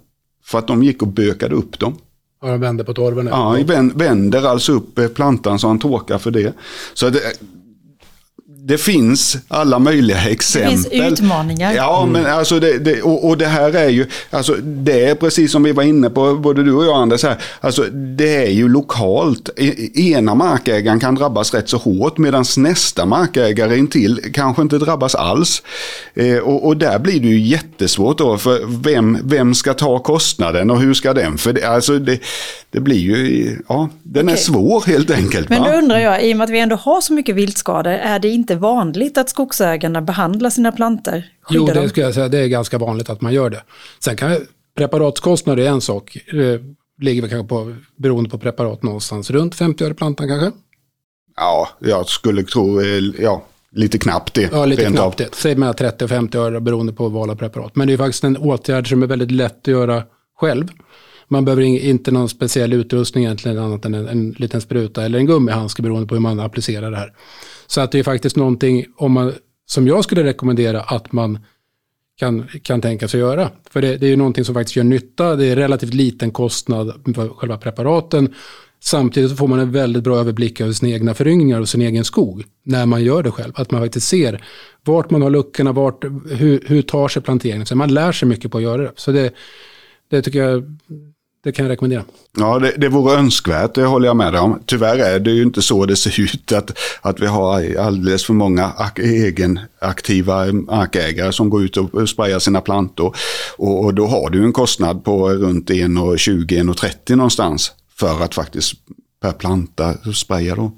[0.44, 1.96] För att de gick och bökade upp dem.
[2.42, 3.27] Ja, de vände på torven?
[3.27, 3.57] Ja,
[3.94, 6.55] vänder alltså upp eh, plantan så han tåkar för det.
[6.94, 7.20] Så det,
[8.62, 10.83] det finns alla möjliga exempel.
[10.83, 11.73] Det finns utmaningar.
[11.73, 12.12] Ja, mm.
[12.12, 15.62] men alltså det, det, och, och, det här är ju, alltså det är precis som
[15.62, 17.83] vi var inne på, både du och jag Anders, här, alltså
[18.16, 19.51] det är ju lokalt.
[19.57, 25.14] E, ena markägaren kan drabbas rätt så hårt medan nästa markägare intill kanske inte drabbas
[25.14, 25.62] alls.
[26.14, 30.70] Eh, och, och, där blir det ju jättesvårt då, för vem, vem ska ta kostnaden
[30.70, 31.38] och hur ska den?
[31.38, 32.20] För det, alltså det,
[32.70, 34.35] det blir ju, ja, den okay.
[34.35, 35.49] är svår helt enkelt.
[35.49, 38.18] Men då undrar jag, i och med att vi ändå har så mycket viltskador, är
[38.18, 41.22] det inte vanligt att skogsägarna behandlar sina plantor?
[41.50, 43.62] Jo, det skulle jag säga, det är ganska vanligt att man gör det.
[43.98, 44.36] Sen kan
[44.76, 46.60] preparatskostnader är en sak, det
[47.00, 50.52] ligger väl kanske på, beroende på preparat någonstans runt 50 öre plantan kanske?
[51.36, 52.86] Ja, jag skulle tro, eh,
[53.18, 54.48] ja, lite knappt det.
[54.52, 55.34] Ja, lite knappt det.
[55.34, 57.76] Säg mellan 30 och 50 öre beroende på val av preparat.
[57.76, 60.02] Men det är faktiskt en åtgärd som är väldigt lätt att göra
[60.36, 60.68] själv.
[61.33, 65.27] Man behöver inte någon speciell utrustning egentligen annat än en, en liten spruta eller en
[65.27, 67.12] gummihandske beroende på hur man applicerar det här.
[67.66, 69.33] Så att det är faktiskt någonting om man,
[69.66, 71.38] som jag skulle rekommendera att man
[72.19, 73.51] kan, kan tänka sig göra.
[73.71, 77.14] För det, det är ju någonting som faktiskt gör nytta, det är relativt liten kostnad
[77.14, 78.35] för själva preparaten.
[78.83, 82.05] Samtidigt så får man en väldigt bra överblick över sina egna föryngringar och sin egen
[82.05, 83.53] skog när man gör det själv.
[83.57, 84.45] Att man faktiskt ser
[84.85, 87.66] vart man har luckorna, vart, hur, hur tar sig planteringen.
[87.66, 88.93] Så man lär sig mycket på att göra det.
[88.97, 89.35] Så det,
[90.11, 90.79] det tycker jag
[91.44, 92.05] det kan jag rekommendera.
[92.38, 94.62] Ja, det, det vore önskvärt, det håller jag med dig om.
[94.66, 98.35] Tyvärr är det ju inte så det ser ut, att, att vi har alldeles för
[98.35, 103.16] många ak egenaktiva markägare som går ut och sprayar sina plantor.
[103.57, 108.74] Och, och då har du en kostnad på runt 1,20-1,30 någonstans för att faktiskt
[109.22, 110.72] per planta spraya då.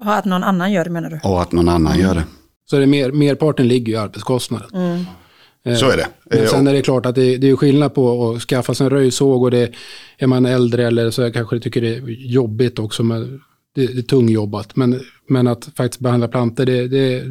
[0.00, 1.20] Och att någon annan gör det menar du?
[1.22, 2.06] Och att någon annan mm.
[2.06, 2.24] gör det.
[2.70, 4.68] Så det mer, merparten ligger i arbetskostnaden.
[4.74, 5.04] Mm.
[5.64, 6.06] Eh, så är det.
[6.24, 8.84] Men eh, sen är det klart att det, det är skillnad på att skaffa sig
[8.84, 9.72] en röjsåg och det,
[10.18, 13.02] är man äldre eller så kanske tycker det är jobbigt också.
[13.02, 13.40] Med,
[13.74, 14.76] det, det är tungjobbat.
[14.76, 17.24] Men, men att faktiskt behandla plantor, det, det,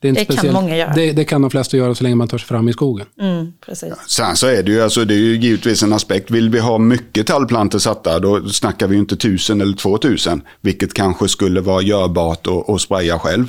[0.00, 0.92] det, det kan många göra.
[0.94, 3.06] Det, det, kan de flesta göra så länge man tar sig fram i skogen.
[3.20, 3.94] Mm, precis.
[4.06, 6.30] Sen så är det ju, alltså, det är ju givetvis en aspekt.
[6.30, 10.42] Vill vi ha mycket tallplantor satta, då snackar vi ju inte tusen eller två tusen.
[10.60, 13.46] Vilket kanske skulle vara görbart att spraya själv.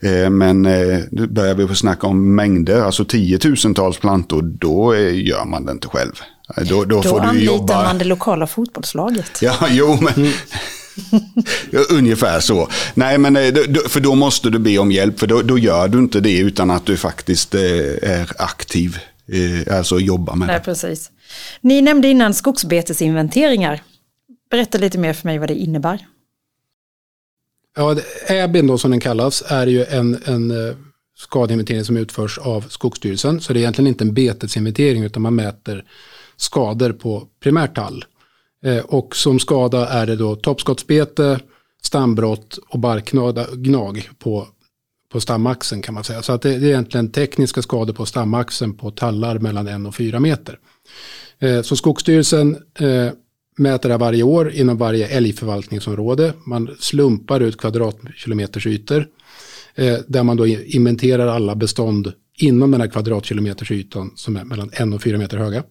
[0.00, 5.66] Eh, men eh, börjar vi snacka om mängder, alltså tiotusentals plantor, då eh, gör man
[5.66, 6.12] det inte själv.
[6.56, 7.82] Då, då, då får du jobba...
[7.82, 9.42] man det lokala fotbollslaget.
[9.42, 10.14] Ja, jo, men...
[10.14, 10.32] Mm.
[11.90, 12.68] Ungefär så.
[12.94, 13.54] Nej, men eh,
[13.88, 15.18] för då måste du be om hjälp.
[15.18, 17.60] För då, då gör du inte det utan att du faktiskt eh,
[18.02, 18.98] är aktiv.
[19.26, 20.64] Eh, alltså jobbar med Nej, det.
[20.64, 21.10] Precis.
[21.60, 23.82] Ni nämnde innan skogsbetesinventeringar.
[24.50, 26.06] Berätta lite mer för mig vad det innebär.
[27.76, 30.52] Ja, ÄBIN då som den kallas är ju en, en
[31.16, 33.40] skadeinventering som utförs av Skogsstyrelsen.
[33.40, 35.84] Så det är egentligen inte en betesinventering utan man mäter
[36.36, 38.04] skador på primärtall.
[38.64, 41.40] Eh, och som skada är det då toppskottsbete,
[41.82, 44.48] stambrott och barkgnag på,
[45.12, 46.22] på stamaxeln kan man säga.
[46.22, 50.20] Så att det, är egentligen tekniska skador på stamaxeln på tallar mellan en och fyra
[50.20, 50.58] meter.
[51.38, 53.08] Eh, så Skogsstyrelsen eh,
[53.56, 56.32] mäter det varje år inom varje älgförvaltningsområde.
[56.46, 59.06] Man slumpar ut kvadratkilometers ytor
[60.06, 64.92] där man då inventerar alla bestånd inom den här kvadratkilometers ytan som är mellan en
[64.92, 65.62] och fyra meter höga.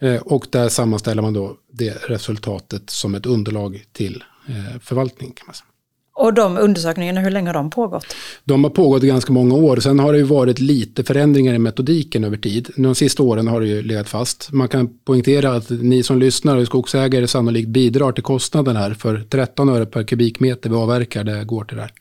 [0.00, 5.32] Eh, och där sammanställer man då det resultatet som ett underlag till eh, förvaltning.
[5.32, 5.64] Kan man säga.
[6.18, 8.06] Och de undersökningarna, hur länge har de pågått?
[8.44, 9.76] De har pågått ganska många år.
[9.76, 12.70] Sen har det ju varit lite förändringar i metodiken över tid.
[12.76, 14.52] De sista åren har det ju legat fast.
[14.52, 18.94] Man kan poängtera att ni som lyssnar och skogsägare sannolikt bidrar till kostnaden här.
[18.94, 21.92] För 13 öre per kubikmeter vi avverkar, det går till det här.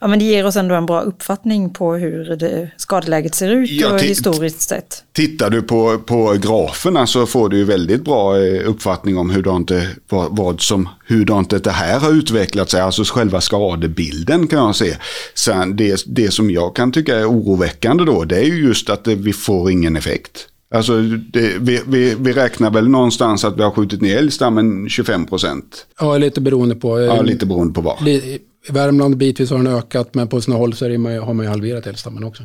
[0.00, 3.70] Ja, men det ger oss ändå en bra uppfattning på hur det, skadeläget ser ut
[3.70, 5.04] ja, och historiskt sett.
[5.12, 9.88] Tittar du på, på graferna så får du väldigt bra eh, uppfattning om hurdant det,
[10.08, 12.80] vad, vad som, hurdant det här har utvecklat sig.
[12.80, 14.96] Alltså själva skadebilden kan jag se.
[15.34, 19.06] Sen det, det som jag kan tycka är oroväckande då, det är ju just att
[19.06, 20.48] vi får ingen effekt.
[20.70, 21.00] Alltså
[21.32, 25.86] det, vi, vi, vi, räknar väl någonstans att vi har skjutit ner älgstammen 25 procent.
[26.00, 27.00] Ja, lite beroende på.
[27.00, 28.08] Ja, lite beroende på vad.
[28.08, 31.50] I Värmland bitvis har den ökat, men på sina håll så det, har man ju
[31.50, 32.42] halverat älgstammen också.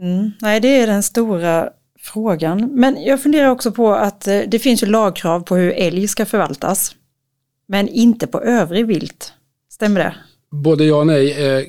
[0.00, 2.70] Mm, nej, det är den stora frågan.
[2.74, 6.26] Men jag funderar också på att eh, det finns ju lagkrav på hur älg ska
[6.26, 6.94] förvaltas.
[7.66, 9.32] Men inte på övrig vilt.
[9.70, 10.14] Stämmer det?
[10.50, 11.46] Både ja och nej.
[11.46, 11.64] Eh,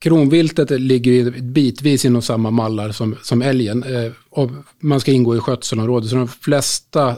[0.00, 3.82] kronviltet ligger bitvis inom samma mallar som, som älgen.
[3.82, 6.10] Eh, och man ska ingå i skötselområdet.
[6.10, 7.16] Så de flesta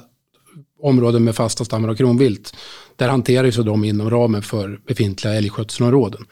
[0.80, 2.56] områden med fasta stammar av kronvilt,
[2.96, 6.26] där hanteras de inom ramen för befintliga älgskötselområden.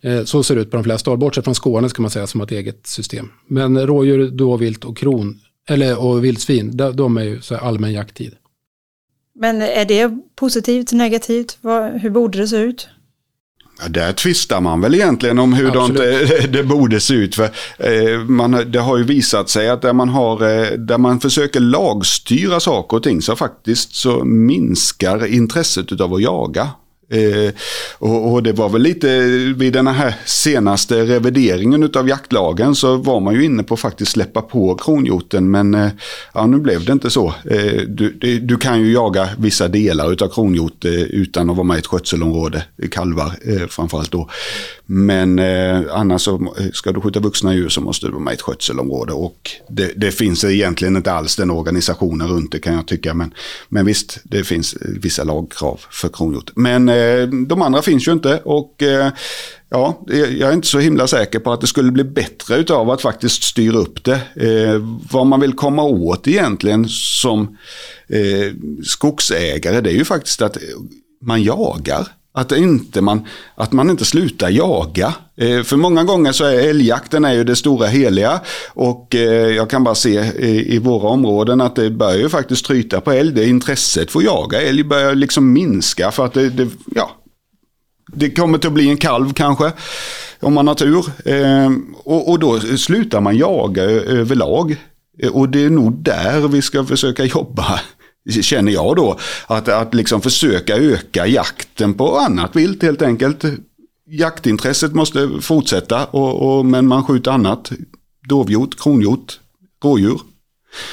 [0.00, 2.26] Eh, så ser det ut på de flesta håll, bortsett från Skåne ska man säga
[2.26, 3.30] som ett eget system.
[3.46, 8.34] Men rådjur, dåvilt och kron, eller och vildsvin, de är ju så allmän jakttid.
[9.34, 11.58] Men är det positivt, negativt?
[12.00, 12.88] Hur borde det se ut?
[13.82, 17.34] Ja, där tvistar man väl egentligen om hur det, det borde se ut.
[17.34, 17.44] För,
[17.78, 21.60] eh, man, det har ju visat sig att där man, har, eh, där man försöker
[21.60, 26.70] lagstyra saker och ting så faktiskt så minskar intresset av att jaga.
[27.08, 27.52] Eh,
[27.98, 29.18] och, och, det var väl lite
[29.56, 34.12] vid den här senaste revideringen av jaktlagen så var man ju inne på att faktiskt
[34.12, 35.88] släppa på kronhjorten men eh,
[36.34, 37.34] ja, nu blev det inte så.
[37.50, 41.76] Eh, du, du, kan ju jaga vissa delar av kronhjort eh, utan att vara med
[41.76, 44.28] i ett skötselområde, eh, kalvar eh, framförallt då.
[44.86, 48.32] Men eh, annars så eh, ska du skjuta vuxna djur så måste du vara med
[48.32, 52.74] i ett skötselområde och det, det finns egentligen inte alls den organisationen runt det kan
[52.74, 53.34] jag tycka men,
[53.68, 56.50] men visst det finns eh, vissa lagkrav för kronhjort.
[56.54, 59.12] Men Eh, de andra finns ju inte och eh,
[59.70, 63.02] ja, jag är inte så himla säker på att det skulle bli bättre utav att
[63.02, 64.20] faktiskt styra upp det.
[64.34, 67.56] Eh, vad man vill komma åt egentligen som
[68.84, 70.56] skogsägare det är ju faktiskt att
[71.22, 72.08] man jagar.
[72.36, 75.14] Att, inte man, att man inte slutar jaga.
[75.36, 78.40] Eh, för många gånger så är älgjakten är ju det stora heliga.
[78.68, 82.66] Och eh, jag kan bara se i, i våra områden att det börjar ju faktiskt
[82.66, 83.32] tryta på älg.
[83.32, 87.10] Det intresset för att jaga älg börjar liksom minska för att det, det, ja,
[88.06, 89.72] det kommer till att bli en kalv kanske.
[90.40, 91.04] Om man har tur.
[91.24, 91.70] Eh,
[92.04, 94.76] och, och då slutar man jaga överlag.
[95.22, 97.80] Eh, och det är nog där vi ska försöka jobba
[98.30, 99.18] känner jag då.
[99.46, 103.44] Att, att liksom försöka öka jakten på annat vilt helt enkelt.
[104.06, 107.72] Jaktintresset måste fortsätta och, och, men man skjuter annat.
[108.28, 109.40] Dovhjort, kronhjort,
[109.84, 110.20] rådjur.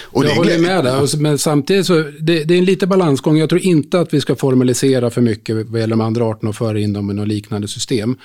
[0.04, 3.38] Och jag håller med där, men samtidigt så det, det är en lite balansgång.
[3.38, 6.56] Jag tror inte att vi ska formalisera för mycket vad gäller de andra arterna och
[6.56, 8.18] föra in dem i något liknande system.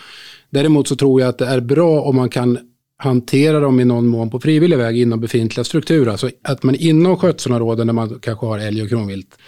[0.50, 2.58] Däremot så tror jag att det är bra om man kan
[2.98, 6.11] hantera dem i någon mån på frivillig väg inom befintliga strukturer.
[6.11, 9.38] Alltså att man inom skötselområden där man kanske har älg och kronvilt,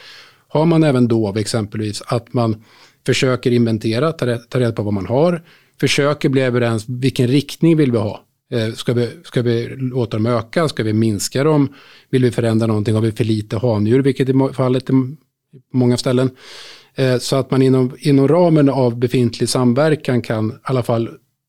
[0.48, 2.64] har man även dov exempelvis, att man
[3.06, 5.42] försöker inventera, ta reda på vad man har,
[5.80, 8.24] försöker bli överens, vilken riktning vill vi ha?
[8.52, 10.68] Eh, ska vi, ska vi låta dem öka?
[10.68, 11.74] Ska vi minska dem?
[12.11, 12.94] Vill vi förändra någonting?
[12.94, 15.16] Har vi för lite handjur, vilket är fallet på
[15.72, 16.30] många ställen?
[16.94, 21.08] Eh, så att man inom, inom ramen av befintlig samverkan kan i alla fall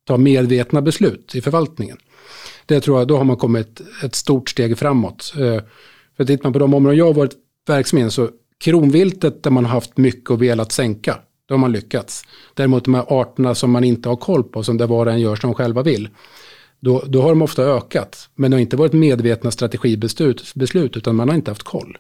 [0.10, 1.98] ta medvetna beslut i förvaltningen.
[2.66, 5.34] Det tror jag, då har man kommit ett stort steg framåt.
[5.36, 5.64] Eh,
[6.18, 7.34] för tittar man på de områden jag har varit
[7.68, 8.30] verksam i, så
[8.64, 11.18] kronviltet där man har haft mycket och velat sänka,
[11.48, 12.24] då har man lyckats.
[12.54, 15.20] Däremot de här arterna som man inte har koll på, som där var och en
[15.20, 16.10] gör som de själva vill,
[16.80, 18.30] då, då har de ofta ökat.
[18.36, 21.98] Men det har inte varit medvetna strategibeslut, beslut, utan man har inte haft koll.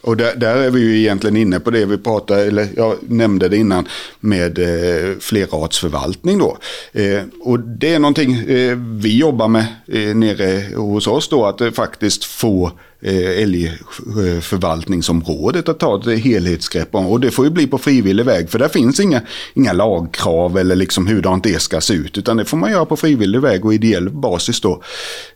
[0.00, 3.48] Och där, där, är vi ju egentligen inne på det vi pratade, eller jag nämnde
[3.48, 3.88] det innan,
[4.20, 6.58] med eh, flerartsförvaltning då.
[6.92, 11.60] Eh, och det är någonting eh, vi jobbar med eh, nere hos oss då, att
[11.60, 17.06] eh, faktiskt få Eh, älgförvaltningsområdet att ta ett helhetsgrepp om.
[17.06, 19.22] Och det får ju bli på frivillig väg för där finns inga,
[19.54, 22.18] inga lagkrav eller liksom hurdant det ska se ut.
[22.18, 24.82] Utan det får man göra på frivillig väg och ideell basis då.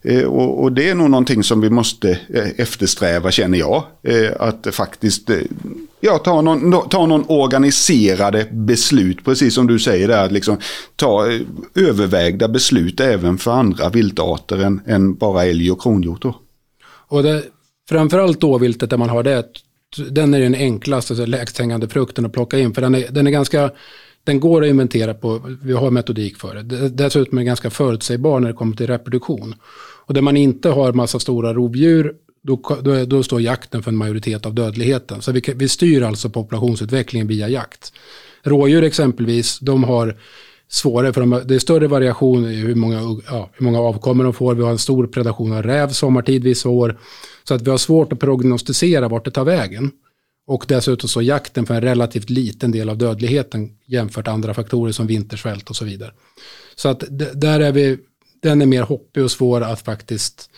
[0.01, 3.83] Eh, och, och det är nog någonting som vi måste eh, eftersträva känner jag.
[4.39, 5.29] Att faktiskt
[5.99, 10.57] ja, ta, någon, ta någon organiserade beslut, precis som du säger där, att liksom
[10.95, 11.27] ta
[11.75, 16.25] övervägda beslut även för andra viltarter än, än bara älg och kronhjort.
[17.13, 17.43] Och det,
[17.89, 19.43] framförallt dåviltet där man har det,
[20.09, 22.73] den är den enklaste, alltså lägst hängande frukten att plocka in.
[22.73, 23.71] För den är, den är ganska,
[24.23, 26.89] den går att inventera på, vi har metodik för det.
[26.89, 29.55] Dessutom är den ganska förutsägbar när det kommer till reproduktion.
[30.05, 33.97] Och där man inte har massa stora rovdjur, då, då, då står jakten för en
[33.97, 35.21] majoritet av dödligheten.
[35.21, 37.93] Så vi, vi styr alltså populationsutvecklingen via jakt.
[38.43, 40.17] Rådjur exempelvis, de har
[40.73, 44.33] svårare för de, det är större variation i hur många, ja, hur många avkommor de
[44.33, 44.55] får.
[44.55, 46.99] Vi har en stor predation av räv sommartid vissa år.
[47.43, 49.91] Så att vi har svårt att prognostisera vart det tar vägen.
[50.47, 54.91] Och dessutom så jakten för en relativt liten del av dödligheten jämfört med andra faktorer
[54.91, 56.11] som vintersvält och så vidare.
[56.75, 57.97] Så att där är vi,
[58.41, 60.49] den är mer hoppig och svår att faktiskt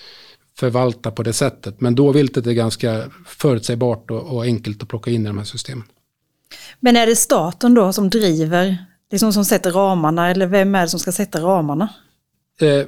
[0.57, 1.81] förvalta på det sättet.
[1.81, 5.83] Men dåviltet är ganska förutsägbart och, och enkelt att plocka in i de här systemen.
[6.79, 8.77] Men är det staten då som driver,
[9.11, 11.89] liksom som sätter ramarna eller vem är det som ska sätta ramarna?
[12.61, 12.87] Eh,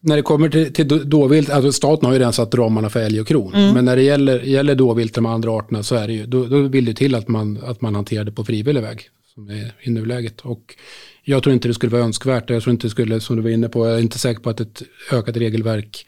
[0.00, 3.20] när det kommer till, till dåvilt, alltså staten har ju redan satt ramarna för älg
[3.20, 3.54] och kron.
[3.54, 3.74] Mm.
[3.74, 6.60] Men när det gäller, gäller dåvilt, de andra arterna, så är det ju, då, då
[6.60, 9.10] vill det till att man, att man hanterar det på frivillig väg.
[9.34, 10.40] Som är i nuläget.
[10.40, 10.74] Och
[11.22, 12.50] jag tror inte det skulle vara önskvärt.
[12.50, 14.50] Jag tror inte det skulle, som du var inne på, jag är inte säker på
[14.50, 16.06] att ett ökat regelverk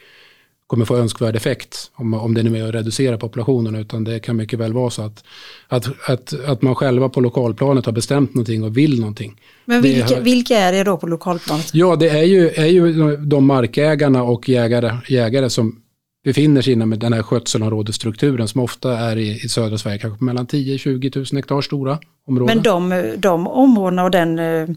[0.69, 3.75] kommer få önskvärd effekt om, om det nu är att reducera populationen.
[3.75, 5.25] Utan det kan mycket väl vara så att,
[5.69, 9.41] att, att, att man själva på lokalplanet har bestämt någonting och vill någonting.
[9.65, 11.75] Men vilka, det, vilka är det då på lokalplanet?
[11.75, 15.81] Ja, det är ju, är ju de markägarna och jägare, jägare som
[16.25, 20.47] befinner sig inom den här skötselområdesstrukturen som ofta är i, i södra Sverige, kanske mellan
[20.47, 22.57] 10-20 000 hektar stora områden.
[22.57, 24.69] Men de, de områdena och den eh,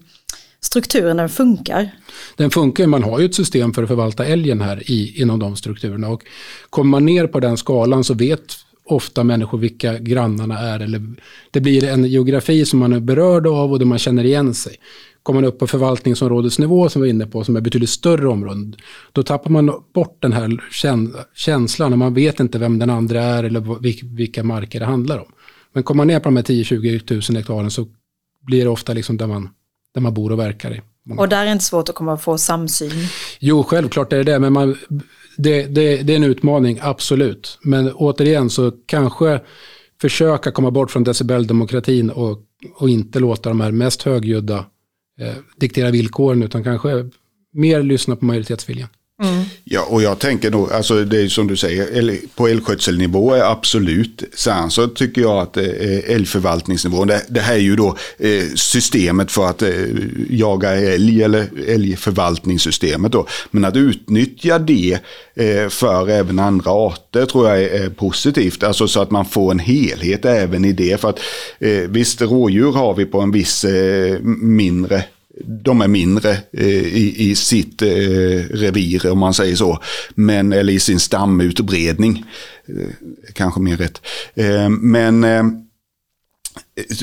[0.66, 1.92] strukturen den funkar?
[2.36, 5.56] Den funkar, man har ju ett system för att förvalta älgen här i, inom de
[5.56, 6.10] strukturerna.
[6.10, 6.24] Och
[6.70, 8.54] kommer man ner på den skalan så vet
[8.86, 10.80] ofta människor vilka grannarna är.
[10.80, 11.02] Eller
[11.52, 14.76] det blir en geografi som man är berörd av och där man känner igen sig.
[15.24, 18.76] Kommer man upp på förvaltningsområdesnivå som vi var inne på, som är betydligt större områden,
[19.12, 20.64] då tappar man bort den här
[21.36, 23.80] känslan och man vet inte vem den andra är eller
[24.16, 25.32] vilka marker det handlar om.
[25.74, 27.88] Men kommer man ner på de här 10-20 000 hektaren så
[28.42, 29.50] blir det ofta liksom där man
[29.94, 30.82] där man bor och verkar i.
[31.18, 32.92] Och där är det inte svårt att komma och få samsyn?
[33.40, 34.78] Jo, självklart är det det, men man,
[35.38, 37.58] det, det, det är en utmaning, absolut.
[37.62, 39.42] Men återigen så kanske
[40.02, 42.40] försöka komma bort från decibeldemokratin och,
[42.76, 44.66] och inte låta de här mest högljudda
[45.20, 47.10] eh, diktera villkoren, utan kanske
[47.54, 48.90] mer lyssna på majoritetsviljan.
[49.22, 49.44] Mm.
[49.64, 54.24] Ja, och jag tänker nog, alltså det är som du säger, på älgskötselnivå är absolut.
[54.36, 59.32] Sen så tycker jag att eh, älgförvaltningsnivån, det, det här är ju då eh, systemet
[59.32, 59.70] för att eh,
[60.30, 63.28] jaga älg eller älgförvaltningssystemet då.
[63.52, 65.00] Men att utnyttja det
[65.70, 68.64] för även andra arter tror jag är positivt.
[68.64, 71.02] Alltså så att man får en helhet även i det.
[71.02, 71.20] För att
[71.90, 73.66] visst, rådjur har vi på en viss
[74.42, 75.04] mindre
[75.46, 77.88] de är mindre eh, i, i sitt eh,
[78.50, 79.80] revir om man säger så.
[80.16, 82.26] Men, eller i sin stamutbredning.
[82.68, 84.02] Eh, kanske mer rätt.
[84.70, 85.26] Men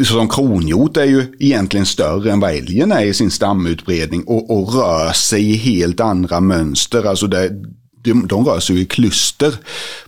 [0.04, 4.74] som kronhjort är ju egentligen större än vad älgen är i sin stamutbredning och, och
[4.74, 7.04] rör sig i helt andra mönster.
[7.04, 7.50] Alltså det,
[8.04, 9.54] de, de rör sig i kluster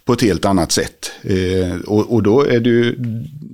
[0.05, 1.11] på ett helt annat sätt.
[1.23, 2.97] Eh, och, och, då är det ju,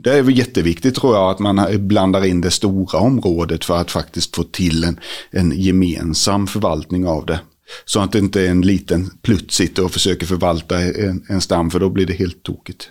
[0.07, 3.91] det är väl jätteviktigt tror jag att man blandar in det stora området för att
[3.91, 5.01] faktiskt få till en,
[5.31, 7.41] en gemensam förvaltning av det.
[7.85, 11.71] Så att det inte är en liten plutt sitter och försöker förvalta en, en stam
[11.71, 12.91] för då blir det helt tokigt.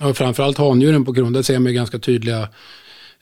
[0.00, 2.48] Ja, framförallt handjuren på grund, där ser man ganska tydliga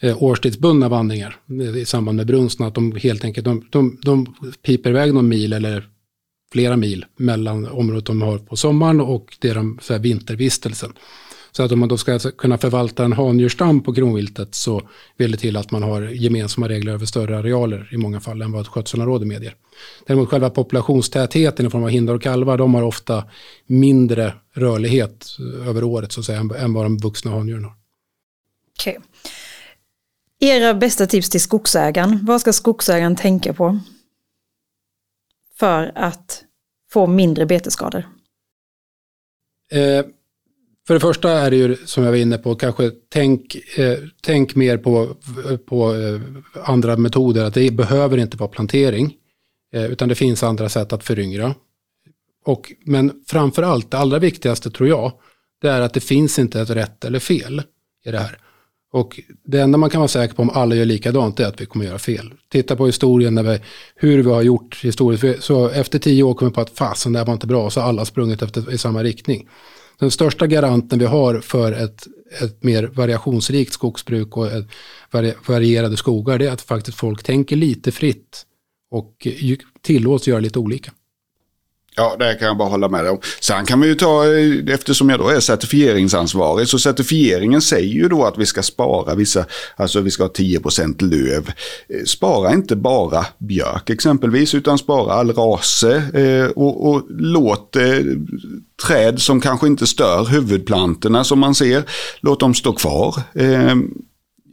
[0.01, 2.67] eh, årstidsbundna vandringar eh, i samband med brunsten.
[2.67, 5.89] Att de helt enkelt de, de, de piper iväg någon mil eller
[6.53, 10.93] flera mil mellan området de har på sommaren och det de, så här, vintervistelsen.
[11.57, 15.37] Så att om man då ska kunna förvalta en handjursstam på kronviltet så vill det
[15.37, 18.69] till att man har gemensamma regler över större arealer i många fall än vad ett
[18.69, 19.55] skötselområde medger.
[20.07, 23.25] Däremot själva populationstätheten i form av hindar och kalvar, de har ofta
[23.67, 25.27] mindre rörlighet
[25.67, 27.75] över året så att säga, än vad de vuxna handjuren har.
[28.81, 28.97] Okay.
[30.41, 33.81] Era bästa tips till skogsägaren, vad ska skogsägaren tänka på?
[35.59, 36.45] för att
[36.91, 38.09] få mindre betesskador?
[39.73, 40.07] Eh,
[40.87, 44.55] för det första är det ju som jag var inne på, kanske tänk, eh, tänk
[44.55, 45.17] mer på,
[45.67, 46.21] på eh,
[46.65, 47.45] andra metoder.
[47.45, 49.15] Att det behöver inte vara plantering,
[49.75, 51.55] eh, utan det finns andra sätt att föryngra.
[52.45, 55.13] Och, men framför allt, det allra viktigaste tror jag,
[55.61, 57.63] det är att det finns inte ett rätt eller fel
[58.05, 58.39] i det här.
[58.93, 61.67] Och det enda man kan vara säker på om alla gör likadant är att vi
[61.67, 62.35] kommer göra fel.
[62.53, 63.61] Titta på historien, när vi,
[63.95, 65.45] hur vi har gjort historiskt.
[65.45, 67.81] Så efter tio år kommer vi på att fasen, det här var inte bra, så
[67.81, 69.49] alla sprungit efter, i samma riktning.
[69.99, 72.07] Den största garanten vi har för ett,
[72.41, 74.67] ett mer variationsrikt skogsbruk och ett
[75.47, 78.47] varierade skogar, det är att faktiskt folk tänker lite fritt
[78.91, 79.27] och
[79.83, 80.93] tillåts göra lite olika.
[81.99, 83.19] Ja, det kan jag bara hålla med dig om.
[83.41, 88.09] Sen kan vi ju ta, eh, eftersom jag då är certifieringsansvarig, så certifieringen säger ju
[88.09, 89.45] då att vi ska spara vissa,
[89.77, 91.49] alltså vi ska ha 10% löv.
[91.89, 97.83] Eh, spara inte bara björk exempelvis, utan spara all rase eh, och, och låt eh,
[98.87, 101.83] träd som kanske inte stör huvudplantorna som man ser,
[102.21, 103.15] låt dem stå kvar.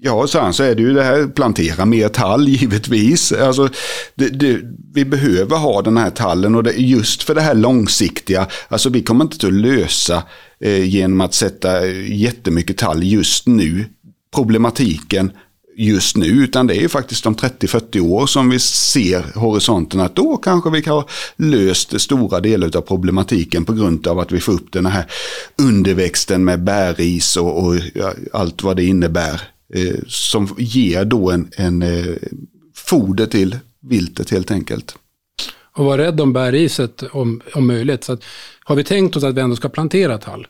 [0.05, 3.31] Ja, sen så är det ju det här, plantera mer tall givetvis.
[3.31, 3.69] Alltså,
[4.15, 4.59] det, det,
[4.93, 9.03] vi behöver ha den här tallen och det, just för det här långsiktiga, alltså vi
[9.03, 10.23] kommer inte att lösa
[10.59, 13.85] eh, genom att sätta eh, jättemycket tall just nu.
[14.35, 15.31] Problematiken
[15.77, 20.15] just nu, utan det är ju faktiskt om 30-40 år som vi ser horisonten att
[20.15, 24.39] då kanske vi kan ha löst stora delar av problematiken på grund av att vi
[24.39, 25.05] får upp den här
[25.57, 27.75] underväxten med bärris och, och
[28.33, 29.52] allt vad det innebär.
[29.75, 32.15] Eh, som ger då en, en eh,
[32.75, 34.95] foder till viltet helt enkelt.
[35.75, 38.03] Och vara rädd om bärriset om, om möjligt.
[38.03, 38.23] Så att,
[38.63, 40.47] har vi tänkt oss att vi ändå ska plantera tall,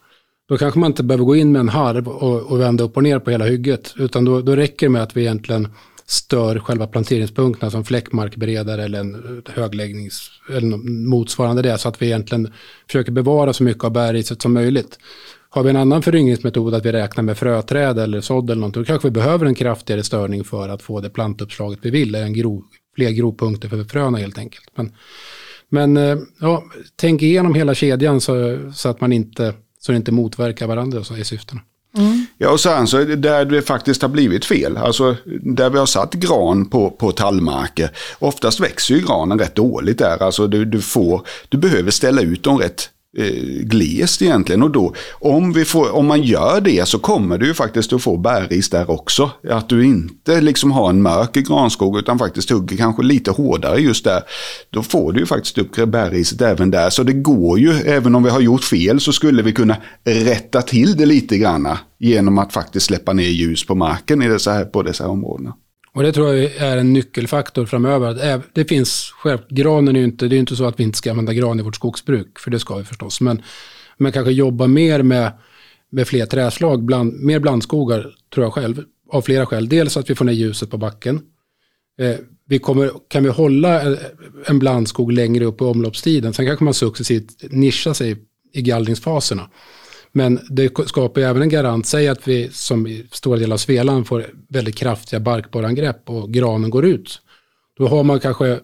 [0.49, 3.03] då kanske man inte behöver gå in med en harv och, och vända upp och
[3.03, 3.93] ner på hela hygget.
[3.97, 5.67] Utan då, då räcker det med att vi egentligen
[6.05, 10.77] stör själva planteringspunkterna som fläckmarkberedare eller en högläggnings eller
[11.09, 11.77] motsvarande det.
[11.77, 12.53] Så att vi egentligen
[12.87, 14.99] försöker bevara så mycket av bärriset som möjligt.
[15.53, 18.85] Har vi en annan föryngringsmetod att vi räknar med fröträd eller sådd eller någonting, då
[18.85, 22.63] kanske vi behöver en kraftigare störning för att få det plantuppslaget vi vill, en grov,
[22.95, 24.65] fler grovpunkter för fröna helt enkelt.
[24.75, 24.91] Men,
[25.69, 26.63] men eh, ja,
[26.95, 31.17] tänk igenom hela kedjan så, så att man inte så det inte motverkar varandra så
[31.17, 31.61] i syftena.
[31.97, 32.25] Mm.
[32.37, 34.77] Ja, och sen så där det faktiskt har blivit fel.
[34.77, 37.89] Alltså där vi har satt gran på, på tallmarker.
[38.19, 40.23] Oftast växer ju granen rätt dåligt där.
[40.23, 44.63] Alltså du, du, får, du behöver ställa ut dem rätt Eh, glest egentligen.
[44.63, 48.01] Och då, om, vi får, om man gör det så kommer du ju faktiskt att
[48.01, 49.31] få bärris där också.
[49.49, 54.03] Att du inte liksom har en mörk granskog utan faktiskt hugger kanske lite hårdare just
[54.03, 54.21] där.
[54.69, 56.89] Då får du ju faktiskt upp bärriset även där.
[56.89, 60.61] Så det går ju, även om vi har gjort fel så skulle vi kunna rätta
[60.61, 61.79] till det lite granna.
[61.99, 65.53] Genom att faktiskt släppa ner ljus på marken i dessa, på dessa områdena.
[65.95, 68.41] Och det tror jag är en nyckelfaktor framöver.
[68.53, 71.11] Det finns själv, granen är ju inte, det är inte så att vi inte ska
[71.11, 73.21] använda gran i vårt skogsbruk, för det ska vi förstås.
[73.21, 73.41] Men,
[73.97, 75.31] men kanske jobba mer med,
[75.89, 79.69] med fler träslag, bland, mer blandskogar tror jag själv, av flera skäl.
[79.69, 81.21] Dels att vi får ner ljuset på backen.
[81.99, 82.15] Eh,
[82.45, 83.97] vi kommer, kan vi hålla eh,
[84.45, 88.17] en blandskog längre upp i omloppstiden, sen kanske man successivt nischar sig
[88.53, 89.49] i gallringsfaserna.
[90.13, 93.57] Men det skapar ju även en garant, säg att vi som i stora delar av
[93.57, 97.21] Svealand får väldigt kraftiga barkborreangrepp och granen går ut.
[97.77, 98.59] Då har man kanske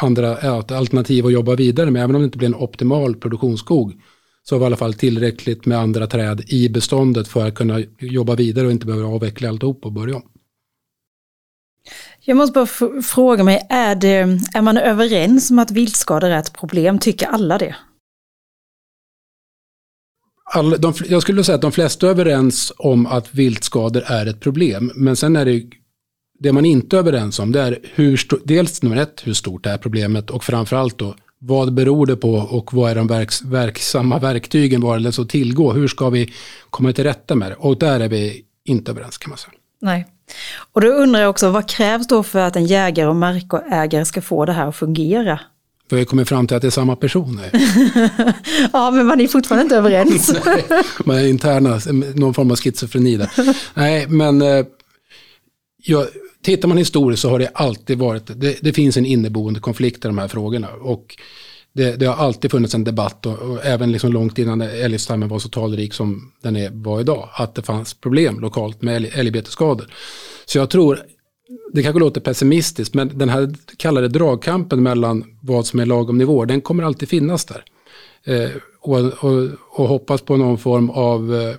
[0.00, 0.36] andra
[0.76, 4.00] alternativ att jobba vidare med, även om det inte blir en optimal produktionsskog.
[4.42, 7.82] Så har vi i alla fall tillräckligt med andra träd i beståndet för att kunna
[7.98, 10.22] jobba vidare och inte behöva avveckla alltihop och börja om.
[12.20, 16.52] Jag måste bara fråga mig, är, det, är man överens om att viltskador är ett
[16.52, 16.98] problem?
[16.98, 17.76] Tycker alla det?
[20.54, 24.40] All, de, jag skulle säga att de flesta är överens om att viltskador är ett
[24.40, 24.92] problem.
[24.94, 25.62] Men sen är det,
[26.38, 29.78] det man inte är överens om, det är hur, dels nummer ett, hur stort är
[29.78, 34.80] problemet och framförallt då, vad beror det på och vad är de verks, verksamma verktygen
[34.80, 35.72] vad är det så tillgå?
[35.72, 36.32] Hur ska vi
[36.70, 37.54] komma till rätta med det?
[37.54, 39.52] Och där är vi inte överens kan man säga.
[39.80, 40.06] Nej.
[40.72, 44.22] Och då undrar jag också, vad krävs då för att en jägare och markägare ska
[44.22, 45.40] få det här att fungera?
[45.90, 47.50] Vi har kommit fram till att det är samma personer.
[48.72, 50.32] ja, men man är fortfarande inte överens.
[50.46, 50.64] Nej,
[51.04, 51.80] man är interna,
[52.14, 53.30] någon form av schizofreni där.
[53.74, 54.66] Nej, men eh,
[55.84, 56.06] ja,
[56.42, 60.08] tittar man historiskt så har det alltid varit, det, det, finns en inneboende konflikt i
[60.08, 60.68] de här frågorna.
[60.80, 61.16] Och
[61.72, 65.38] det, det har alltid funnits en debatt, och, och även liksom långt innan älgstammen var
[65.38, 69.86] så talrik som den är, var idag, att det fanns problem lokalt med älgbetesskador.
[70.46, 71.00] Så jag tror
[71.72, 76.44] det kanske låter pessimistiskt, men den här kallade dragkampen mellan vad som är lagom nivå,
[76.44, 77.64] den kommer alltid finnas där.
[78.24, 81.54] Eh, och, och, och, hoppas på någon form av eh,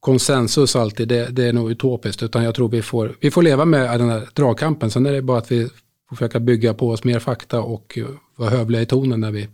[0.00, 2.22] konsensus alltid, det, det, är nog utopiskt.
[2.22, 4.90] Utan jag tror vi får, vi får leva med den här dragkampen.
[4.90, 5.68] Sen är det bara att vi
[6.08, 8.06] får försöka bygga på oss mer fakta och eh,
[8.36, 9.48] vara hövliga i tonen när vi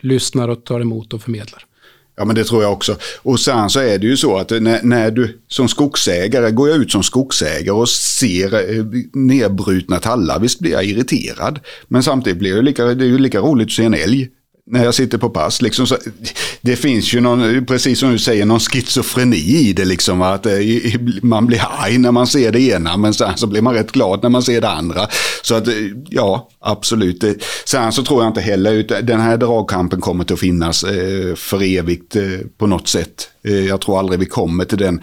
[0.00, 1.66] lyssnar och tar emot och förmedlar.
[2.16, 2.96] Ja men det tror jag också.
[3.22, 6.78] Och sen så är det ju så att när, när, du som skogsägare, går jag
[6.78, 11.60] ut som skogsägare och ser eh, nedbrutna tallar, visst blir jag irriterad.
[11.88, 14.28] Men samtidigt blir det, lika, det är ju lika roligt att se en älg
[14.66, 15.62] när jag sitter på pass.
[15.62, 15.96] Liksom så,
[16.60, 19.84] det finns ju någon, precis som du säger, någon schizofreni i det.
[19.84, 20.52] Liksom, att eh,
[21.22, 24.22] man blir arg när man ser det ena men sen så blir man rätt glad
[24.22, 25.06] när man ser det andra.
[25.42, 25.74] Så att eh,
[26.08, 27.24] ja, absolut.
[27.24, 27.32] Eh,
[27.64, 30.84] sen så tror jag inte heller den här dragkampen kommer att finnas
[31.36, 32.16] för evigt
[32.58, 33.28] på något sätt.
[33.68, 35.00] Jag tror aldrig vi kommer till den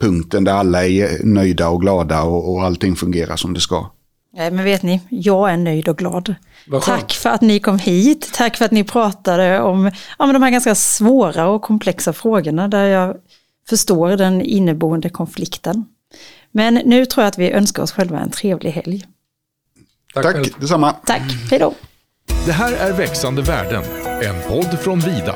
[0.00, 3.90] punkten där alla är nöjda och glada och, och allting fungerar som det ska.
[4.36, 6.34] Nej, men vet ni, jag är nöjd och glad.
[6.82, 8.30] Tack för att ni kom hit.
[8.34, 12.68] Tack för att ni pratade om ja, men de här ganska svåra och komplexa frågorna
[12.68, 13.16] där jag
[13.68, 15.84] förstår den inneboende konflikten.
[16.50, 19.06] Men nu tror jag att vi önskar oss själva en trevlig helg.
[20.14, 20.92] Tack, Tack detsamma.
[20.92, 21.74] Tack, hej då.
[22.46, 23.82] Det här är Växande världen,
[24.22, 25.34] en podd från Vida.